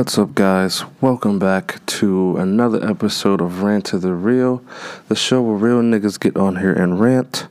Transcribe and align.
What's 0.00 0.16
up, 0.16 0.34
guys? 0.34 0.82
Welcome 1.02 1.38
back 1.38 1.84
to 1.84 2.38
another 2.38 2.82
episode 2.88 3.42
of 3.42 3.62
Rant 3.62 3.92
of 3.92 4.00
the 4.00 4.14
Real, 4.14 4.64
the 5.08 5.14
show 5.14 5.42
where 5.42 5.56
real 5.56 5.82
niggas 5.82 6.18
get 6.18 6.38
on 6.38 6.56
here 6.56 6.72
and 6.72 6.98
rant. 6.98 7.48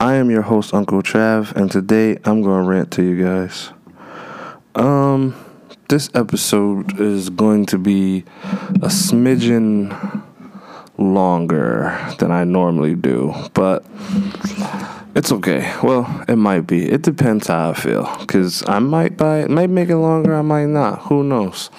I 0.00 0.14
am 0.14 0.30
your 0.30 0.40
host, 0.40 0.72
Uncle 0.72 1.02
Trav, 1.02 1.52
and 1.52 1.70
today 1.70 2.16
I'm 2.24 2.40
going 2.40 2.64
to 2.64 2.70
rant 2.70 2.90
to 2.92 3.02
you 3.02 3.22
guys. 3.22 3.72
Um, 4.74 5.34
this 5.90 6.08
episode 6.14 6.98
is 6.98 7.28
going 7.28 7.66
to 7.66 7.76
be 7.76 8.24
a 8.76 8.88
smidgen 8.88 10.24
longer 10.96 12.14
than 12.18 12.30
I 12.30 12.44
normally 12.44 12.94
do, 12.94 13.34
but 13.52 13.84
it's 15.14 15.32
okay. 15.32 15.72
Well, 15.82 16.24
it 16.28 16.36
might 16.36 16.66
be. 16.66 16.88
It 16.88 17.02
depends 17.02 17.48
how 17.48 17.70
I 17.70 17.74
feel, 17.74 18.04
cause 18.26 18.62
I 18.66 18.78
might 18.78 19.16
buy 19.16 19.40
it, 19.40 19.50
might 19.50 19.70
make 19.70 19.88
it 19.88 19.96
longer, 19.96 20.34
I 20.34 20.42
might 20.42 20.66
not. 20.66 21.02
Who 21.02 21.24
knows? 21.24 21.70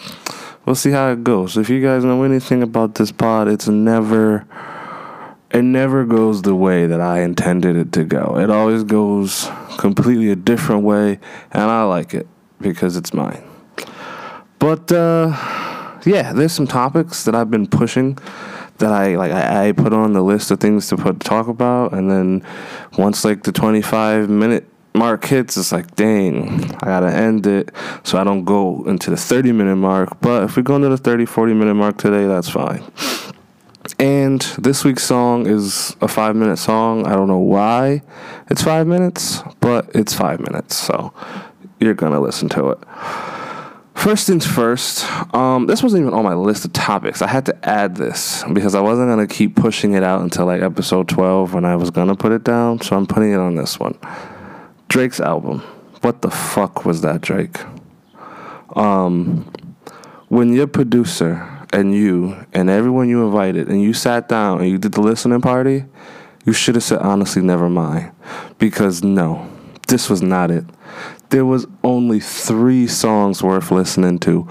We'll 0.65 0.75
see 0.75 0.91
how 0.91 1.11
it 1.11 1.23
goes. 1.23 1.57
If 1.57 1.69
you 1.69 1.81
guys 1.81 2.03
know 2.03 2.23
anything 2.23 2.61
about 2.61 2.95
this 2.95 3.11
pod, 3.11 3.47
it's 3.47 3.67
never, 3.67 4.45
it 5.49 5.63
never 5.63 6.05
goes 6.05 6.43
the 6.43 6.55
way 6.55 6.85
that 6.85 7.01
I 7.01 7.21
intended 7.21 7.75
it 7.75 7.91
to 7.93 8.03
go. 8.03 8.37
It 8.37 8.49
always 8.49 8.83
goes 8.83 9.49
completely 9.77 10.29
a 10.29 10.35
different 10.35 10.83
way, 10.83 11.19
and 11.51 11.63
I 11.63 11.83
like 11.83 12.13
it 12.13 12.27
because 12.59 12.95
it's 12.95 13.13
mine. 13.13 13.43
But 14.59 14.91
uh, 14.91 15.35
yeah, 16.05 16.33
there's 16.33 16.53
some 16.53 16.67
topics 16.67 17.23
that 17.23 17.33
I've 17.33 17.49
been 17.49 17.67
pushing 17.67 18.17
that 18.81 18.91
I 18.91 19.15
like 19.15 19.31
I, 19.31 19.69
I 19.69 19.71
put 19.71 19.93
on 19.93 20.13
the 20.13 20.21
list 20.21 20.51
of 20.51 20.59
things 20.59 20.87
to 20.89 20.97
put 20.97 21.19
talk 21.21 21.47
about, 21.47 21.93
and 21.93 22.11
then 22.11 22.45
once 22.97 23.25
like 23.25 23.43
the 23.43 23.51
25 23.51 24.29
minute 24.29 24.67
mark 24.93 25.25
hits, 25.25 25.57
it's 25.57 25.71
like, 25.71 25.95
dang, 25.95 26.63
I 26.75 26.85
gotta 26.85 27.11
end 27.11 27.47
it 27.47 27.73
so 28.03 28.17
I 28.17 28.23
don't 28.23 28.43
go 28.43 28.83
into 28.85 29.09
the 29.09 29.17
30 29.17 29.51
minute 29.51 29.77
mark. 29.77 30.19
But 30.21 30.43
if 30.43 30.57
we 30.57 30.63
go 30.63 30.75
into 30.75 30.89
the 30.89 30.97
30, 30.97 31.25
40 31.25 31.53
minute 31.53 31.75
mark 31.75 31.97
today, 31.97 32.27
that's 32.27 32.49
fine. 32.49 32.83
And 33.99 34.41
this 34.57 34.83
week's 34.83 35.03
song 35.03 35.47
is 35.47 35.95
a 36.01 36.07
five 36.07 36.35
minute 36.35 36.57
song. 36.57 37.05
I 37.05 37.11
don't 37.11 37.27
know 37.27 37.39
why 37.39 38.01
it's 38.49 38.63
five 38.63 38.87
minutes, 38.87 39.41
but 39.59 39.89
it's 39.95 40.13
five 40.13 40.39
minutes. 40.39 40.75
So 40.75 41.13
you're 41.79 41.93
gonna 41.93 42.19
listen 42.19 42.49
to 42.49 42.69
it. 42.69 42.79
First 44.01 44.25
things 44.25 44.47
first, 44.47 45.05
um, 45.31 45.67
this 45.67 45.83
wasn't 45.83 46.01
even 46.01 46.15
on 46.15 46.23
my 46.23 46.33
list 46.33 46.65
of 46.65 46.73
topics. 46.73 47.21
I 47.21 47.27
had 47.27 47.45
to 47.45 47.69
add 47.69 47.95
this 47.95 48.43
because 48.51 48.73
I 48.73 48.81
wasn't 48.81 49.09
gonna 49.09 49.27
keep 49.27 49.55
pushing 49.55 49.93
it 49.93 50.01
out 50.01 50.21
until 50.21 50.47
like 50.47 50.63
episode 50.63 51.07
twelve 51.07 51.53
when 51.53 51.65
I 51.65 51.75
was 51.75 51.91
gonna 51.91 52.15
put 52.15 52.31
it 52.31 52.43
down. 52.43 52.81
So 52.81 52.97
I'm 52.97 53.05
putting 53.05 53.31
it 53.31 53.37
on 53.37 53.53
this 53.53 53.79
one. 53.79 53.95
Drake's 54.87 55.19
album. 55.19 55.59
What 56.01 56.23
the 56.23 56.31
fuck 56.31 56.83
was 56.83 57.01
that, 57.01 57.21
Drake? 57.21 57.59
Um, 58.75 59.53
when 60.29 60.51
your 60.51 60.65
producer 60.65 61.47
and 61.71 61.93
you 61.93 62.43
and 62.53 62.71
everyone 62.71 63.07
you 63.07 63.23
invited 63.23 63.67
and 63.67 63.83
you 63.83 63.93
sat 63.93 64.27
down 64.27 64.61
and 64.61 64.67
you 64.67 64.79
did 64.79 64.93
the 64.93 65.01
listening 65.01 65.41
party, 65.41 65.85
you 66.43 66.53
should 66.53 66.73
have 66.73 66.83
said 66.83 66.97
honestly, 67.01 67.43
never 67.43 67.69
mind, 67.69 68.13
because 68.57 69.03
no, 69.03 69.47
this 69.89 70.09
was 70.09 70.23
not 70.23 70.49
it 70.49 70.65
there 71.31 71.45
was 71.45 71.65
only 71.83 72.19
three 72.19 72.87
songs 72.87 73.41
worth 73.41 73.71
listening 73.71 74.19
to. 74.19 74.47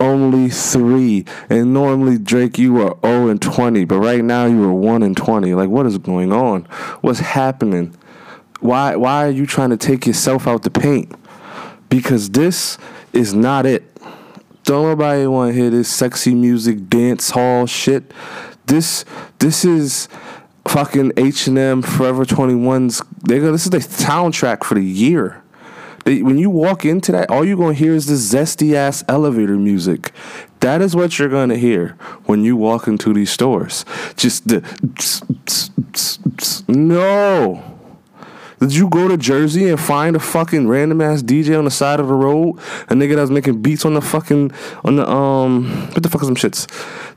Only 0.00 0.50
three. 0.50 1.24
And 1.48 1.72
normally, 1.72 2.18
Drake, 2.18 2.58
you 2.58 2.74
were 2.74 2.96
0 3.04 3.28
and 3.28 3.40
20, 3.40 3.84
but 3.84 4.00
right 4.00 4.22
now 4.22 4.44
you 4.46 4.60
were 4.60 4.74
1 4.74 5.02
and 5.04 5.16
20. 5.16 5.54
Like, 5.54 5.70
what 5.70 5.86
is 5.86 5.96
going 5.98 6.32
on? 6.32 6.64
What's 7.00 7.20
happening? 7.20 7.96
Why, 8.60 8.96
why 8.96 9.26
are 9.26 9.30
you 9.30 9.46
trying 9.46 9.70
to 9.70 9.76
take 9.76 10.06
yourself 10.06 10.48
out 10.48 10.62
the 10.62 10.70
paint? 10.70 11.14
Because 11.88 12.30
this 12.30 12.78
is 13.12 13.32
not 13.32 13.64
it. 13.64 13.84
Don't 14.64 14.88
nobody 14.88 15.26
want 15.26 15.54
to 15.54 15.60
hear 15.60 15.70
this 15.70 15.88
sexy 15.88 16.34
music, 16.34 16.88
dance 16.88 17.30
hall 17.30 17.66
shit. 17.66 18.12
This, 18.66 19.04
this 19.38 19.64
is 19.64 20.08
fucking 20.66 21.12
H&M 21.16 21.82
Forever 21.82 22.24
21's. 22.24 23.02
They 23.28 23.38
go, 23.38 23.52
this 23.52 23.64
is 23.64 23.70
the 23.70 23.78
soundtrack 23.78 24.64
for 24.64 24.74
the 24.74 24.84
year. 24.84 25.43
When 26.04 26.36
you 26.36 26.50
walk 26.50 26.84
into 26.84 27.12
that, 27.12 27.30
all 27.30 27.44
you're 27.44 27.56
gonna 27.56 27.72
hear 27.72 27.94
is 27.94 28.06
this 28.06 28.32
zesty 28.32 28.74
ass 28.74 29.02
elevator 29.08 29.56
music. 29.56 30.12
That 30.60 30.82
is 30.82 30.94
what 30.94 31.18
you're 31.18 31.30
gonna 31.30 31.56
hear 31.56 31.96
when 32.26 32.44
you 32.44 32.56
walk 32.56 32.86
into 32.86 33.14
these 33.14 33.30
stores. 33.30 33.84
Just 34.16 34.48
the 34.48 34.60
no. 36.68 37.74
Did 38.60 38.74
you 38.74 38.88
go 38.88 39.08
to 39.08 39.16
Jersey 39.16 39.68
and 39.68 39.80
find 39.80 40.16
a 40.16 40.18
fucking 40.18 40.68
random 40.68 41.00
ass 41.00 41.22
DJ 41.22 41.58
on 41.58 41.64
the 41.64 41.70
side 41.70 42.00
of 42.00 42.08
the 42.08 42.14
road? 42.14 42.56
A 42.88 42.94
nigga 42.94 43.16
that 43.16 43.22
was 43.22 43.30
making 43.30 43.62
beats 43.62 43.84
on 43.84 43.94
the 43.94 44.00
fucking 44.00 44.52
on 44.84 44.96
the 44.96 45.08
um 45.08 45.70
what 45.92 46.02
the 46.02 46.08
fuck 46.08 46.22
is 46.22 46.28
some 46.28 46.36
shits? 46.36 46.66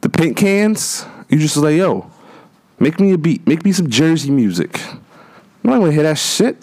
The 0.01 0.09
paint 0.09 0.37
cans? 0.37 1.05
You 1.29 1.39
just 1.39 1.55
was 1.55 1.63
like, 1.63 1.75
yo, 1.75 2.09
make 2.79 2.99
me 2.99 3.11
a 3.11 3.17
beat, 3.17 3.45
make 3.47 3.65
me 3.65 3.71
some 3.71 3.89
Jersey 3.89 4.31
music. 4.31 4.81
I'm 5.63 5.71
not 5.71 5.79
gonna 5.79 5.91
hear 5.91 6.03
that 6.03 6.17
shit. 6.17 6.57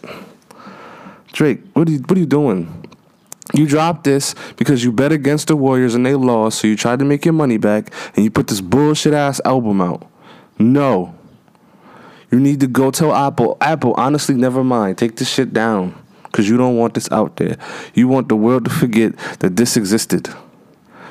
Drake, 1.35 1.61
what 1.73 1.89
are 1.89 1.91
you 1.91 1.99
what 1.99 2.17
are 2.17 2.21
you 2.21 2.27
doing? 2.27 2.87
You 3.53 3.67
dropped 3.67 4.05
this 4.05 4.35
because 4.57 4.85
you 4.85 4.93
bet 4.93 5.11
against 5.11 5.49
the 5.49 5.57
Warriors 5.57 5.95
and 5.95 6.07
they 6.07 6.15
lost, 6.15 6.61
so 6.61 6.69
you 6.69 6.77
tried 6.77 7.01
to 7.01 7.05
make 7.05 7.25
your 7.25 7.35
money 7.35 7.57
back 7.59 7.93
and 8.15 8.25
you 8.25 8.31
put 8.31 8.47
this 8.47 8.61
bullshit 8.61 9.13
ass 9.13 9.41
album 9.45 9.81
out. 9.81 10.07
No. 10.59 11.15
You 12.31 12.41
need 12.41 12.61
to 12.61 12.67
go 12.67 12.91
tell 12.91 13.15
Apple, 13.15 13.57
Apple, 13.61 13.95
honestly, 13.97 14.35
never 14.35 14.65
mind. 14.65 14.97
Take 14.97 15.17
this 15.17 15.29
shit 15.29 15.53
down. 15.53 15.95
Because 16.23 16.49
you 16.49 16.57
don't 16.57 16.77
want 16.77 16.95
this 16.95 17.11
out 17.13 17.37
there. 17.37 17.57
You 17.95 18.09
want 18.09 18.29
the 18.29 18.35
world 18.35 18.65
to 18.65 18.71
forget 18.71 19.17
that 19.39 19.57
this 19.57 19.77
existed. 19.77 20.29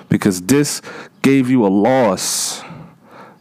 Because 0.09 0.41
this 0.41 0.81
gave 1.21 1.49
you 1.49 1.65
a 1.65 1.69
loss 1.69 2.61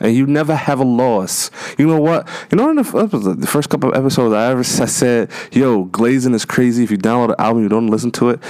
and 0.02 0.14
you 0.14 0.26
never 0.26 0.54
have 0.54 0.80
a 0.80 0.84
loss. 0.84 1.50
You 1.78 1.86
know 1.86 2.00
what? 2.00 2.28
You 2.50 2.58
know, 2.58 2.68
in 2.70 2.76
the, 2.76 3.36
the 3.38 3.46
first 3.46 3.70
couple 3.70 3.90
of 3.90 3.96
episodes, 3.96 4.34
I 4.34 4.50
ever 4.50 4.60
I 4.60 4.62
said, 4.62 5.30
"Yo, 5.52 5.84
glazing 5.84 6.34
is 6.34 6.44
crazy. 6.44 6.84
If 6.84 6.90
you 6.90 6.98
download 6.98 7.30
an 7.30 7.36
album, 7.38 7.62
you 7.62 7.68
don't 7.68 7.86
listen 7.86 8.10
to 8.12 8.30
it." 8.30 8.40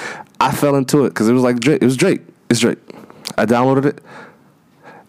I 0.40 0.50
fell 0.50 0.74
into 0.74 1.04
it 1.04 1.10
because 1.10 1.28
it 1.28 1.32
was 1.34 1.42
like 1.42 1.60
Drake. 1.60 1.82
It 1.82 1.84
was 1.84 1.96
Drake. 1.96 2.22
It's 2.50 2.60
Drake. 2.60 2.78
I 3.36 3.46
downloaded 3.46 3.84
it. 3.84 4.02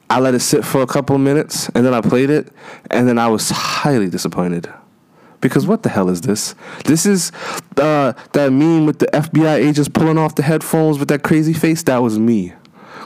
I 0.09 0.19
let 0.19 0.35
it 0.35 0.41
sit 0.41 0.63
for 0.63 0.81
a 0.81 0.87
couple 0.87 1.15
of 1.15 1.21
minutes, 1.21 1.69
and 1.69 1.85
then 1.85 1.93
I 1.93 2.01
played 2.01 2.29
it, 2.29 2.51
and 2.91 3.07
then 3.07 3.17
I 3.17 3.27
was 3.27 3.49
highly 3.49 4.09
disappointed. 4.09 4.71
Because 5.41 5.65
what 5.65 5.83
the 5.83 5.89
hell 5.89 6.09
is 6.09 6.21
this? 6.21 6.55
This 6.85 7.05
is 7.05 7.31
uh, 7.77 8.13
that 8.33 8.51
meme 8.51 8.85
with 8.85 8.99
the 8.99 9.07
FBI 9.07 9.55
agents 9.55 9.89
pulling 9.89 10.17
off 10.17 10.35
the 10.35 10.43
headphones 10.43 10.99
with 10.99 11.07
that 11.07 11.23
crazy 11.23 11.53
face. 11.53 11.83
That 11.83 11.97
was 11.97 12.19
me. 12.19 12.53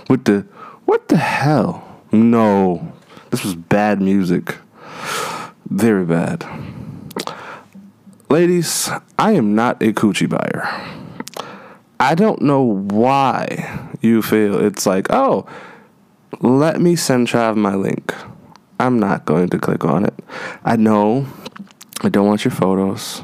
With 0.09 0.25
the 0.25 0.45
what 0.85 1.07
the 1.07 1.17
hell? 1.17 1.83
No, 2.11 2.93
this 3.37 3.45
was 3.45 3.55
bad 3.55 4.01
music. 4.01 4.57
Very 5.69 6.05
bad. 6.05 6.43
Ladies, 8.31 8.89
I 9.19 9.33
am 9.33 9.53
not 9.53 9.79
a 9.83 9.93
coochie 9.93 10.27
buyer. 10.27 10.67
I 11.99 12.15
don't 12.15 12.41
know 12.41 12.63
why 12.63 13.91
you 14.01 14.23
feel 14.23 14.59
it's 14.59 14.87
like, 14.87 15.11
oh, 15.11 15.45
let 16.41 16.81
me 16.81 16.95
send 16.95 17.27
Trav 17.27 17.55
my 17.55 17.75
link. 17.75 18.11
I'm 18.79 18.97
not 18.97 19.25
going 19.25 19.49
to 19.49 19.59
click 19.59 19.85
on 19.85 20.03
it. 20.03 20.15
I 20.65 20.75
know 20.75 21.27
I 22.01 22.09
don't 22.09 22.25
want 22.25 22.43
your 22.43 22.51
photos. 22.51 23.21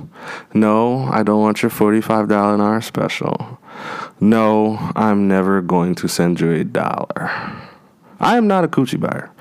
No, 0.54 1.06
I 1.06 1.24
don't 1.24 1.42
want 1.42 1.64
your 1.64 1.72
$45 1.72 2.54
an 2.54 2.62
hour 2.62 2.82
special. 2.82 3.60
No, 4.20 4.78
I'm 4.96 5.28
never 5.28 5.64
going 5.64 5.96
to 5.96 6.08
send 6.08 6.40
you 6.40 6.52
a 6.52 6.64
dollar. 6.64 7.32
I 8.20 8.38
am 8.38 8.48
not 8.48 8.64
a 8.64 8.70
coochie 8.70 9.00
buyer. 9.00 9.32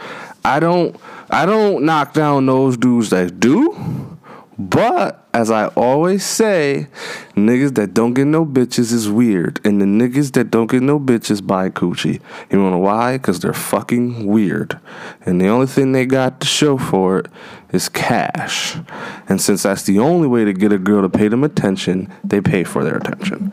I 0.44 0.60
don't 0.60 0.96
I 1.30 1.46
don't 1.46 1.84
knock 1.84 2.12
down 2.12 2.46
those 2.46 2.76
dudes 2.76 3.10
that 3.10 3.40
do. 3.40 4.18
But 4.58 5.26
as 5.32 5.50
I 5.50 5.68
always 5.68 6.24
say, 6.24 6.88
niggas 7.34 7.74
that 7.76 7.94
don't 7.94 8.12
get 8.12 8.26
no 8.26 8.44
bitches 8.44 8.92
is 8.92 9.08
weird. 9.08 9.60
And 9.64 9.80
the 9.80 9.86
niggas 9.86 10.32
that 10.32 10.50
don't 10.50 10.70
get 10.70 10.82
no 10.82 11.00
bitches 11.00 11.44
buy 11.44 11.70
coochie. 11.70 12.20
You 12.50 12.62
wanna 12.62 12.78
why? 12.78 13.16
Because 13.16 13.40
they're 13.40 13.54
fucking 13.54 14.26
weird. 14.26 14.78
And 15.24 15.40
the 15.40 15.48
only 15.48 15.66
thing 15.66 15.92
they 15.92 16.04
got 16.04 16.40
to 16.40 16.46
show 16.46 16.76
for 16.76 17.20
it 17.20 17.26
is 17.72 17.88
cash. 17.88 18.76
And 19.28 19.40
since 19.40 19.62
that's 19.62 19.84
the 19.84 19.98
only 19.98 20.28
way 20.28 20.44
to 20.44 20.52
get 20.52 20.72
a 20.72 20.78
girl 20.78 21.02
to 21.02 21.08
pay 21.08 21.28
them 21.28 21.44
attention, 21.44 22.12
they 22.22 22.40
pay 22.40 22.62
for 22.62 22.84
their 22.84 22.98
attention. 22.98 23.52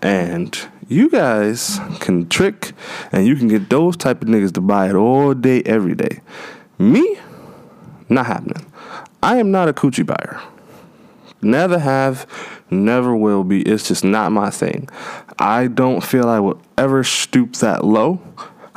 And 0.00 0.56
you 0.88 1.10
guys 1.10 1.80
can 2.00 2.28
trick 2.28 2.72
and 3.12 3.26
you 3.26 3.36
can 3.36 3.48
get 3.48 3.68
those 3.70 3.96
type 3.96 4.22
of 4.22 4.28
niggas 4.28 4.52
to 4.54 4.60
buy 4.60 4.88
it 4.88 4.94
all 4.94 5.34
day, 5.34 5.62
every 5.62 5.94
day. 5.94 6.20
Me, 6.78 7.18
not 8.08 8.26
happening. 8.26 8.64
I 9.22 9.38
am 9.38 9.50
not 9.50 9.68
a 9.68 9.72
coochie 9.72 10.06
buyer. 10.06 10.40
Never 11.42 11.78
have, 11.78 12.26
never 12.70 13.16
will 13.16 13.44
be. 13.44 13.62
It's 13.62 13.88
just 13.88 14.04
not 14.04 14.32
my 14.32 14.50
thing. 14.50 14.88
I 15.38 15.66
don't 15.66 16.02
feel 16.02 16.28
I 16.28 16.40
will 16.40 16.60
ever 16.78 17.02
stoop 17.04 17.54
that 17.56 17.84
low. 17.84 18.20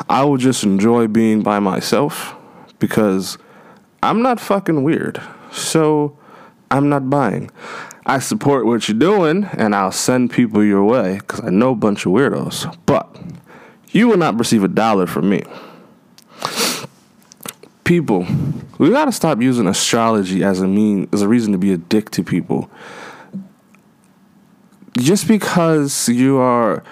I 0.10 0.24
will 0.24 0.38
just 0.38 0.64
enjoy 0.64 1.08
being 1.08 1.42
by 1.44 1.60
myself 1.60 2.36
because 2.80 3.38
I'm 4.02 4.22
not 4.22 4.40
fucking 4.40 4.84
weird. 4.84 5.22
So 5.52 6.18
I'm 6.72 6.90
not 6.90 7.10
buying. 7.10 7.52
I 8.10 8.18
support 8.18 8.66
what 8.66 8.90
you're 8.90 8.98
doing 8.98 9.44
and 9.54 9.76
I'll 9.76 9.92
send 9.92 10.32
people 10.32 10.64
your 10.64 10.84
way 10.84 11.18
because 11.20 11.42
I 11.42 11.52
know 11.52 11.74
a 11.74 11.76
bunch 11.76 12.08
of 12.08 12.12
weirdos. 12.12 12.76
But 12.88 13.16
you 13.92 14.08
will 14.08 14.18
not 14.18 14.40
receive 14.40 14.64
a 14.64 14.68
dollar 14.68 15.06
from 15.06 15.30
me. 15.30 15.44
People, 17.84 18.26
we 18.80 18.90
gotta 18.90 19.12
stop 19.12 19.44
using 19.44 19.68
astrology 19.68 20.44
as 20.44 20.60
a 20.60 20.68
mean 20.68 21.08
as 21.14 21.22
a 21.22 21.28
reason 21.28 21.52
to 21.52 21.60
be 21.60 21.72
a 21.72 21.78
dick 21.78 22.10
to 22.12 22.24
people. 22.24 22.72
Just 24.98 25.28
because 25.28 26.10
you 26.10 26.40
are 26.40 26.84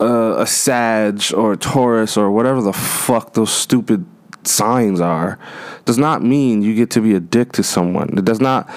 uh, 0.00 0.36
a 0.38 0.46
Sag 0.46 1.22
or 1.34 1.52
a 1.52 1.56
Taurus 1.58 2.16
or 2.16 2.30
whatever 2.30 2.62
the 2.62 2.72
fuck 2.72 3.34
those 3.34 3.52
stupid 3.52 4.06
signs 4.44 5.02
are, 5.02 5.38
does 5.84 5.98
not 5.98 6.22
mean 6.22 6.62
you 6.62 6.74
get 6.74 6.88
to 6.92 7.02
be 7.02 7.14
a 7.14 7.20
dick 7.20 7.52
to 7.52 7.62
someone. 7.62 8.16
It 8.16 8.24
does 8.24 8.40
not. 8.40 8.70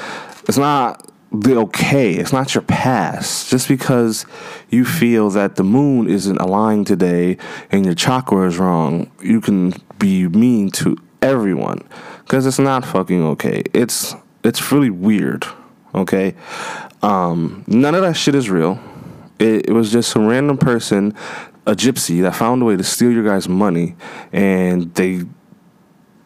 It's 0.49 0.57
not 0.57 1.08
the 1.31 1.57
okay. 1.57 2.13
It's 2.13 2.33
not 2.33 2.53
your 2.55 2.63
past. 2.63 3.49
Just 3.49 3.67
because 3.67 4.25
you 4.69 4.85
feel 4.85 5.29
that 5.31 5.55
the 5.55 5.63
moon 5.63 6.09
isn't 6.09 6.37
aligned 6.37 6.87
today 6.87 7.37
and 7.71 7.85
your 7.85 7.95
chakra 7.95 8.47
is 8.47 8.57
wrong, 8.57 9.11
you 9.21 9.41
can 9.41 9.73
be 9.99 10.27
mean 10.27 10.71
to 10.71 10.97
everyone 11.21 11.87
because 12.23 12.45
it's 12.45 12.59
not 12.59 12.85
fucking 12.85 13.23
okay. 13.23 13.63
It's 13.73 14.15
it's 14.43 14.71
really 14.71 14.89
weird. 14.89 15.45
Okay, 15.93 16.35
um, 17.01 17.63
none 17.67 17.95
of 17.95 18.01
that 18.01 18.13
shit 18.13 18.35
is 18.35 18.49
real. 18.49 18.79
It, 19.39 19.69
it 19.69 19.71
was 19.71 19.91
just 19.91 20.11
some 20.11 20.27
random 20.27 20.57
person, 20.57 21.15
a 21.65 21.73
gypsy, 21.73 22.21
that 22.21 22.35
found 22.35 22.61
a 22.61 22.65
way 22.65 22.77
to 22.77 22.83
steal 22.83 23.11
your 23.11 23.23
guys' 23.23 23.49
money, 23.49 23.95
and 24.31 24.93
they 24.93 25.23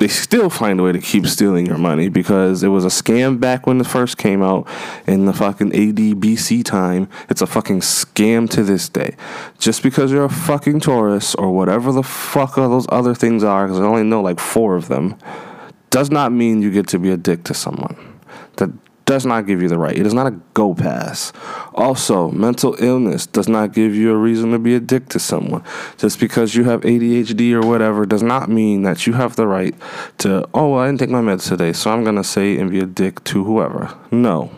they 0.03 0.09
still 0.09 0.49
find 0.49 0.81
a 0.81 0.83
way 0.83 0.91
to 0.91 0.99
keep 0.99 1.25
stealing 1.25 1.65
your 1.65 1.77
money 1.77 2.09
because 2.09 2.61
it 2.61 2.67
was 2.67 2.83
a 2.83 2.89
scam 2.89 3.39
back 3.39 3.65
when 3.65 3.79
it 3.79 3.87
first 3.87 4.17
came 4.17 4.43
out 4.43 4.67
in 5.07 5.23
the 5.23 5.31
fucking 5.31 5.71
ADBC 5.71 6.65
time. 6.65 7.07
It's 7.29 7.41
a 7.41 7.47
fucking 7.47 7.79
scam 7.79 8.49
to 8.49 8.65
this 8.65 8.89
day. 8.89 9.15
Just 9.59 9.81
because 9.81 10.11
you're 10.11 10.25
a 10.25 10.29
fucking 10.29 10.81
Taurus 10.81 11.35
or 11.35 11.53
whatever 11.53 11.93
the 11.93 12.03
fuck 12.03 12.57
all 12.57 12.67
those 12.67 12.85
other 12.89 13.15
things 13.15 13.45
are, 13.45 13.65
because 13.65 13.79
I 13.79 13.85
only 13.85 14.03
know 14.03 14.21
like 14.21 14.41
four 14.41 14.75
of 14.75 14.89
them, 14.89 15.15
does 15.89 16.11
not 16.11 16.33
mean 16.33 16.61
you 16.61 16.69
get 16.69 16.89
to 16.89 16.99
be 16.99 17.09
a 17.09 17.15
dick 17.15 17.45
to 17.45 17.53
someone. 17.53 18.12
Does 19.05 19.25
not 19.25 19.45
give 19.45 19.61
you 19.61 19.67
the 19.67 19.77
right. 19.77 19.97
It 19.97 20.05
is 20.05 20.13
not 20.13 20.27
a 20.27 20.31
go 20.53 20.73
pass. 20.73 21.33
Also, 21.73 22.31
mental 22.31 22.75
illness 22.79 23.27
does 23.27 23.49
not 23.49 23.73
give 23.73 23.93
you 23.93 24.13
a 24.13 24.17
reason 24.17 24.51
to 24.51 24.59
be 24.59 24.75
a 24.75 24.79
dick 24.79 25.09
to 25.09 25.19
someone. 25.19 25.61
Just 25.97 26.21
because 26.21 26.55
you 26.55 26.63
have 26.65 26.81
ADHD 26.81 27.51
or 27.51 27.67
whatever 27.67 28.05
does 28.05 28.23
not 28.23 28.49
mean 28.49 28.83
that 28.83 29.05
you 29.05 29.13
have 29.13 29.35
the 29.35 29.45
right 29.45 29.75
to, 30.19 30.47
oh, 30.53 30.69
well, 30.69 30.79
I 30.79 30.85
didn't 30.85 30.99
take 30.99 31.09
my 31.09 31.21
meds 31.21 31.49
today, 31.49 31.73
so 31.73 31.91
I'm 31.91 32.03
going 32.03 32.15
to 32.15 32.23
say 32.23 32.57
and 32.57 32.71
be 32.71 32.79
a 32.79 32.85
dick 32.85 33.21
to 33.25 33.43
whoever. 33.43 33.93
No. 34.09 34.51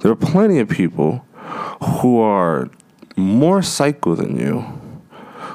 There 0.00 0.12
are 0.12 0.16
plenty 0.16 0.60
of 0.60 0.68
people 0.68 1.24
who 1.82 2.20
are 2.20 2.70
more 3.16 3.62
psycho 3.62 4.14
than 4.14 4.38
you, 4.38 4.64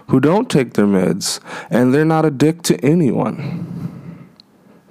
who 0.08 0.20
don't 0.20 0.50
take 0.50 0.74
their 0.74 0.86
meds, 0.86 1.40
and 1.70 1.94
they're 1.94 2.04
not 2.04 2.26
a 2.26 2.32
dick 2.32 2.62
to 2.64 2.78
anyone. 2.84 3.71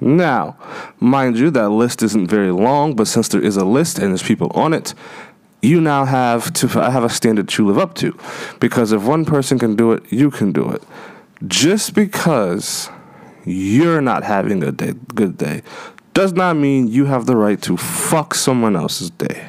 Now, 0.00 0.56
mind 0.99 1.38
you, 1.38 1.50
that 1.50 1.69
list 1.70 2.02
isn't 2.02 2.29
very 2.29 2.50
long, 2.50 2.94
but 2.94 3.06
since 3.06 3.29
there 3.29 3.43
is 3.43 3.56
a 3.56 3.64
list 3.64 3.99
and 3.99 4.11
there's 4.11 4.23
people 4.23 4.50
on 4.55 4.73
it, 4.73 4.94
you 5.62 5.81
now 5.81 6.06
have 6.06 6.52
to 6.55 6.81
I 6.81 6.91
have 6.91 7.05
a 7.05 7.11
standard 7.11 7.49
to 7.50 7.67
live 7.67 7.79
up 7.79 7.94
to. 7.97 8.17
Because 8.61 8.93
if 8.93 9.02
one 9.02 9.25
person 9.25 9.58
can 9.58 9.76
do 9.76 9.93
it, 9.93 10.11
you 10.11 10.31
can 10.31 10.52
do 10.52 10.70
it. 10.70 10.82
Just 11.47 11.94
because 11.94 12.88
you're 13.44 14.00
not 14.00 14.25
having 14.25 14.62
a 14.62 14.73
day, 14.73 14.94
good 15.14 15.37
day 15.37 15.62
does 16.14 16.32
not 16.32 16.56
mean 16.56 16.88
you 16.88 17.05
have 17.05 17.26
the 17.26 17.37
right 17.37 17.61
to 17.62 17.76
fuck 17.76 18.35
someone 18.35 18.76
else's 18.76 19.11
day. 19.11 19.49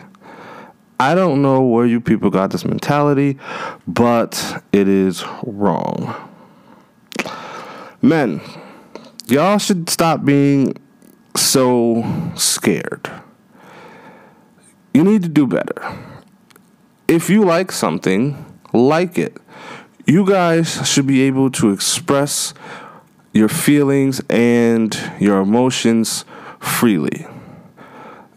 I 1.00 1.16
don't 1.16 1.42
know 1.42 1.64
where 1.64 1.86
you 1.86 2.00
people 2.00 2.30
got 2.30 2.52
this 2.52 2.64
mentality, 2.64 3.40
but 3.88 4.64
it 4.72 4.88
is 4.88 5.24
wrong. 5.44 6.14
Men, 8.04 8.40
y'all 9.32 9.58
should 9.58 9.90
stop 9.90 10.26
being 10.26 10.76
so 11.36 12.04
scared. 12.36 13.10
You 14.94 15.04
need 15.04 15.24
to 15.24 15.30
do 15.30 15.48
better. 15.48 15.98
If 17.08 17.30
you 17.30 17.44
like 17.44 17.72
something, 17.72 18.46
like 18.74 19.18
it. 19.18 19.38
You 20.06 20.26
guys 20.26 20.88
should 20.88 21.08
be 21.08 21.22
able 21.22 21.52
to 21.52 21.72
express 21.72 22.54
your 23.34 23.48
feelings 23.48 24.22
and 24.30 24.98
your 25.20 25.42
emotions 25.42 26.26
freely. 26.60 27.26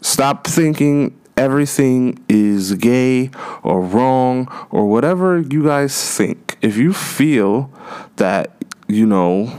Stop 0.01 0.47
thinking 0.47 1.19
everything 1.35 2.23
is 2.29 2.73
gay 2.75 3.31
or 3.63 3.81
wrong 3.81 4.47
or 4.69 4.87
whatever 4.87 5.39
you 5.39 5.63
guys 5.63 6.15
think. 6.15 6.57
If 6.61 6.77
you 6.77 6.93
feel 6.93 7.71
that, 8.17 8.63
you 8.87 9.05
know, 9.05 9.57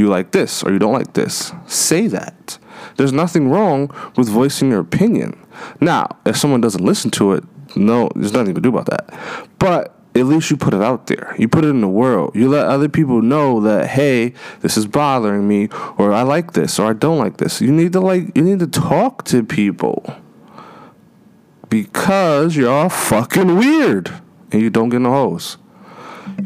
you 0.00 0.08
like 0.08 0.32
this 0.32 0.62
or 0.62 0.72
you 0.72 0.78
don't 0.78 0.92
like 0.92 1.12
this. 1.12 1.52
Say 1.66 2.08
that. 2.08 2.58
There's 2.96 3.12
nothing 3.12 3.50
wrong 3.50 3.90
with 4.16 4.28
voicing 4.28 4.70
your 4.70 4.80
opinion. 4.80 5.38
Now, 5.80 6.18
if 6.26 6.36
someone 6.36 6.60
doesn't 6.60 6.84
listen 6.84 7.10
to 7.12 7.32
it, 7.34 7.44
no, 7.76 8.10
there's 8.16 8.32
nothing 8.32 8.54
to 8.54 8.60
do 8.60 8.70
about 8.70 8.86
that. 8.86 9.48
But 9.58 9.96
at 10.14 10.26
least 10.26 10.50
you 10.50 10.56
put 10.56 10.74
it 10.74 10.82
out 10.82 11.06
there. 11.06 11.34
You 11.38 11.48
put 11.48 11.64
it 11.64 11.68
in 11.68 11.80
the 11.80 11.88
world. 11.88 12.34
You 12.34 12.48
let 12.48 12.66
other 12.66 12.88
people 12.88 13.22
know 13.22 13.60
that 13.60 13.88
hey, 13.88 14.34
this 14.60 14.76
is 14.76 14.86
bothering 14.86 15.46
me 15.46 15.68
or 15.98 16.12
I 16.12 16.22
like 16.22 16.52
this 16.52 16.78
or 16.78 16.90
I 16.90 16.92
don't 16.94 17.18
like 17.18 17.36
this. 17.36 17.60
You 17.60 17.70
need 17.70 17.92
to 17.92 18.00
like 18.00 18.36
you 18.36 18.42
need 18.42 18.58
to 18.58 18.66
talk 18.66 19.24
to 19.26 19.44
people. 19.44 20.16
Because 21.68 22.56
you're 22.56 22.72
all 22.72 22.88
fucking 22.88 23.56
weird 23.56 24.10
and 24.50 24.60
you 24.60 24.70
don't 24.70 24.88
get 24.88 25.00
no 25.00 25.12
hoes. 25.12 25.56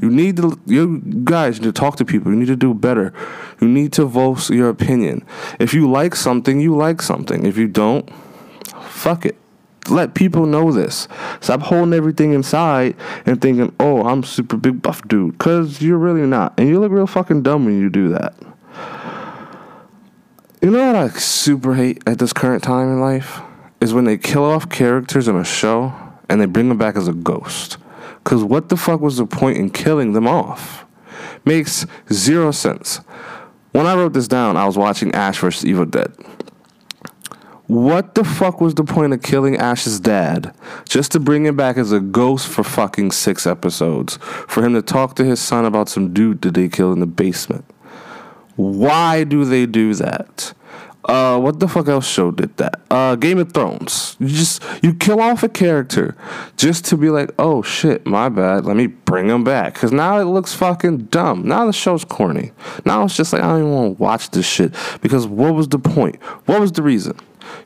You 0.00 0.10
need 0.10 0.36
to, 0.36 0.60
you 0.66 1.00
guys 1.24 1.60
need 1.60 1.66
to 1.66 1.72
talk 1.72 1.96
to 1.96 2.04
people. 2.04 2.32
You 2.32 2.38
need 2.38 2.46
to 2.46 2.56
do 2.56 2.74
better. 2.74 3.12
You 3.60 3.68
need 3.68 3.92
to 3.94 4.04
voice 4.04 4.50
your 4.50 4.68
opinion. 4.68 5.24
If 5.58 5.74
you 5.74 5.90
like 5.90 6.14
something, 6.14 6.60
you 6.60 6.76
like 6.76 7.02
something. 7.02 7.46
If 7.46 7.56
you 7.56 7.68
don't, 7.68 8.08
fuck 8.82 9.26
it. 9.26 9.36
Let 9.90 10.14
people 10.14 10.46
know 10.46 10.72
this. 10.72 11.08
Stop 11.40 11.60
holding 11.60 11.92
everything 11.92 12.32
inside 12.32 12.96
and 13.26 13.40
thinking, 13.40 13.74
oh, 13.78 14.06
I'm 14.06 14.22
super 14.22 14.56
big 14.56 14.80
buff 14.80 15.06
dude. 15.08 15.32
Because 15.32 15.82
you're 15.82 15.98
really 15.98 16.26
not. 16.26 16.54
And 16.58 16.68
you 16.68 16.80
look 16.80 16.90
real 16.90 17.06
fucking 17.06 17.42
dumb 17.42 17.66
when 17.66 17.78
you 17.78 17.90
do 17.90 18.08
that. 18.10 18.34
You 20.62 20.70
know 20.70 20.86
what 20.86 20.96
I 20.96 21.08
super 21.08 21.74
hate 21.74 22.02
at 22.06 22.18
this 22.18 22.32
current 22.32 22.62
time 22.62 22.88
in 22.88 23.00
life? 23.00 23.42
Is 23.82 23.92
when 23.92 24.04
they 24.04 24.16
kill 24.16 24.44
off 24.44 24.70
characters 24.70 25.28
in 25.28 25.36
a 25.36 25.44
show 25.44 25.92
and 26.30 26.40
they 26.40 26.46
bring 26.46 26.70
them 26.70 26.78
back 26.78 26.96
as 26.96 27.06
a 27.06 27.12
ghost. 27.12 27.76
Because 28.24 28.42
what 28.42 28.70
the 28.70 28.76
fuck 28.76 29.00
was 29.00 29.18
the 29.18 29.26
point 29.26 29.58
in 29.58 29.70
killing 29.70 30.14
them 30.14 30.26
off? 30.26 30.86
Makes 31.44 31.86
zero 32.10 32.50
sense. 32.50 32.96
When 33.72 33.86
I 33.86 33.94
wrote 33.94 34.14
this 34.14 34.28
down, 34.28 34.56
I 34.56 34.64
was 34.64 34.78
watching 34.78 35.14
Ash 35.14 35.38
vs. 35.38 35.64
Evil 35.64 35.84
Dead. 35.84 36.10
What 37.66 38.14
the 38.14 38.24
fuck 38.24 38.60
was 38.60 38.74
the 38.74 38.84
point 38.84 39.12
of 39.14 39.22
killing 39.22 39.56
Ash's 39.56 39.98
dad? 39.98 40.54
Just 40.86 41.12
to 41.12 41.20
bring 41.20 41.46
him 41.46 41.56
back 41.56 41.78
as 41.78 41.92
a 41.92 42.00
ghost 42.00 42.46
for 42.46 42.62
fucking 42.62 43.12
six 43.12 43.46
episodes. 43.46 44.16
For 44.48 44.62
him 44.62 44.74
to 44.74 44.82
talk 44.82 45.16
to 45.16 45.24
his 45.24 45.40
son 45.40 45.64
about 45.64 45.88
some 45.88 46.12
dude 46.12 46.42
that 46.42 46.54
they 46.54 46.68
killed 46.68 46.94
in 46.94 47.00
the 47.00 47.06
basement. 47.06 47.64
Why 48.56 49.24
do 49.24 49.44
they 49.44 49.66
do 49.66 49.94
that? 49.94 50.52
Uh, 51.04 51.38
what 51.38 51.60
the 51.60 51.68
fuck 51.68 51.88
else 51.88 52.06
show 52.06 52.30
did 52.30 52.56
that? 52.56 52.80
Uh, 52.90 53.14
Game 53.14 53.38
of 53.38 53.52
Thrones. 53.52 54.16
You 54.18 54.28
just 54.28 54.62
you 54.82 54.94
kill 54.94 55.20
off 55.20 55.42
a 55.42 55.48
character 55.48 56.16
just 56.56 56.84
to 56.86 56.96
be 56.96 57.10
like, 57.10 57.30
oh 57.38 57.62
shit, 57.62 58.06
my 58.06 58.28
bad. 58.28 58.64
Let 58.64 58.76
me 58.76 58.86
bring 58.86 59.28
him 59.28 59.44
back 59.44 59.74
because 59.74 59.92
now 59.92 60.18
it 60.18 60.24
looks 60.24 60.54
fucking 60.54 61.06
dumb. 61.06 61.46
Now 61.46 61.66
the 61.66 61.72
show's 61.72 62.04
corny. 62.04 62.52
Now 62.84 63.04
it's 63.04 63.16
just 63.16 63.32
like 63.32 63.42
I 63.42 63.48
don't 63.48 63.60
even 63.60 63.72
want 63.72 63.96
to 63.96 64.02
watch 64.02 64.30
this 64.30 64.46
shit 64.46 64.74
because 65.02 65.26
what 65.26 65.54
was 65.54 65.68
the 65.68 65.78
point? 65.78 66.22
What 66.46 66.60
was 66.60 66.72
the 66.72 66.82
reason? 66.82 67.18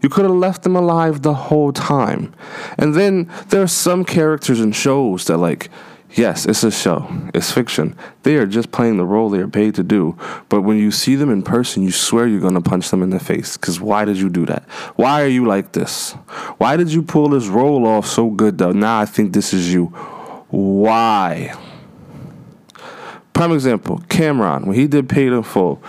You 0.03 0.09
could 0.09 0.25
have 0.25 0.35
left 0.35 0.63
them 0.63 0.77
alive 0.77 1.23
the 1.23 1.35
whole 1.35 1.73
time. 1.73 2.35
And 2.77 2.95
then 2.95 3.31
there 3.49 3.63
are 3.63 3.69
some 3.69 4.05
characters 4.05 4.61
in 4.61 4.73
shows 4.73 5.27
that 5.27 5.39
like 5.39 5.71
Yes, 6.13 6.47
it's 6.47 6.65
a 6.65 6.71
show. 6.71 7.07
It's 7.35 7.53
fiction. 7.53 7.95
They 8.23 8.37
are 8.37 8.47
just 8.47 8.73
playing 8.73 8.97
the 8.97 9.05
role 9.05 9.29
they 9.29 9.41
are 9.41 9.49
paid 9.49 9.75
to 9.75 9.83
do. 9.83 10.17
But 10.49 10.63
when 10.63 10.79
you 10.79 10.91
see 10.91 11.15
them 11.17 11.31
in 11.31 11.43
person, 11.43 11.83
you 11.83 11.93
swear 11.93 12.27
you're 12.27 12.41
going 12.41 12.55
to 12.55 12.61
punch 12.61 12.91
them 12.91 13.03
in 13.03 13.11
the 13.11 13.21
face. 13.21 13.57
Because 13.57 13.81
why 13.81 14.05
did 14.05 14.17
you 14.17 14.29
do 14.31 14.47
that? 14.47 14.65
Why 14.97 15.23
are 15.23 15.29
you 15.29 15.45
like 15.45 15.73
this? 15.73 16.13
Why 16.57 16.77
did 16.77 16.93
you 16.93 17.03
pull 17.03 17.29
this 17.29 17.47
role 17.47 17.87
off 17.87 18.07
so 18.07 18.31
good, 18.31 18.59
though? 18.59 18.73
Now 18.73 19.01
I 19.01 19.05
think 19.05 19.33
this 19.33 19.53
is 19.53 19.73
you. 19.73 19.87
Why? 20.49 21.55
Prime 23.35 23.53
example 23.53 23.99
Cam'ron, 24.09 24.65
when 24.65 24.75
he 24.75 24.87
did 24.87 25.09
Paid 25.09 25.33
in 25.33 25.43
Full, 25.43 25.81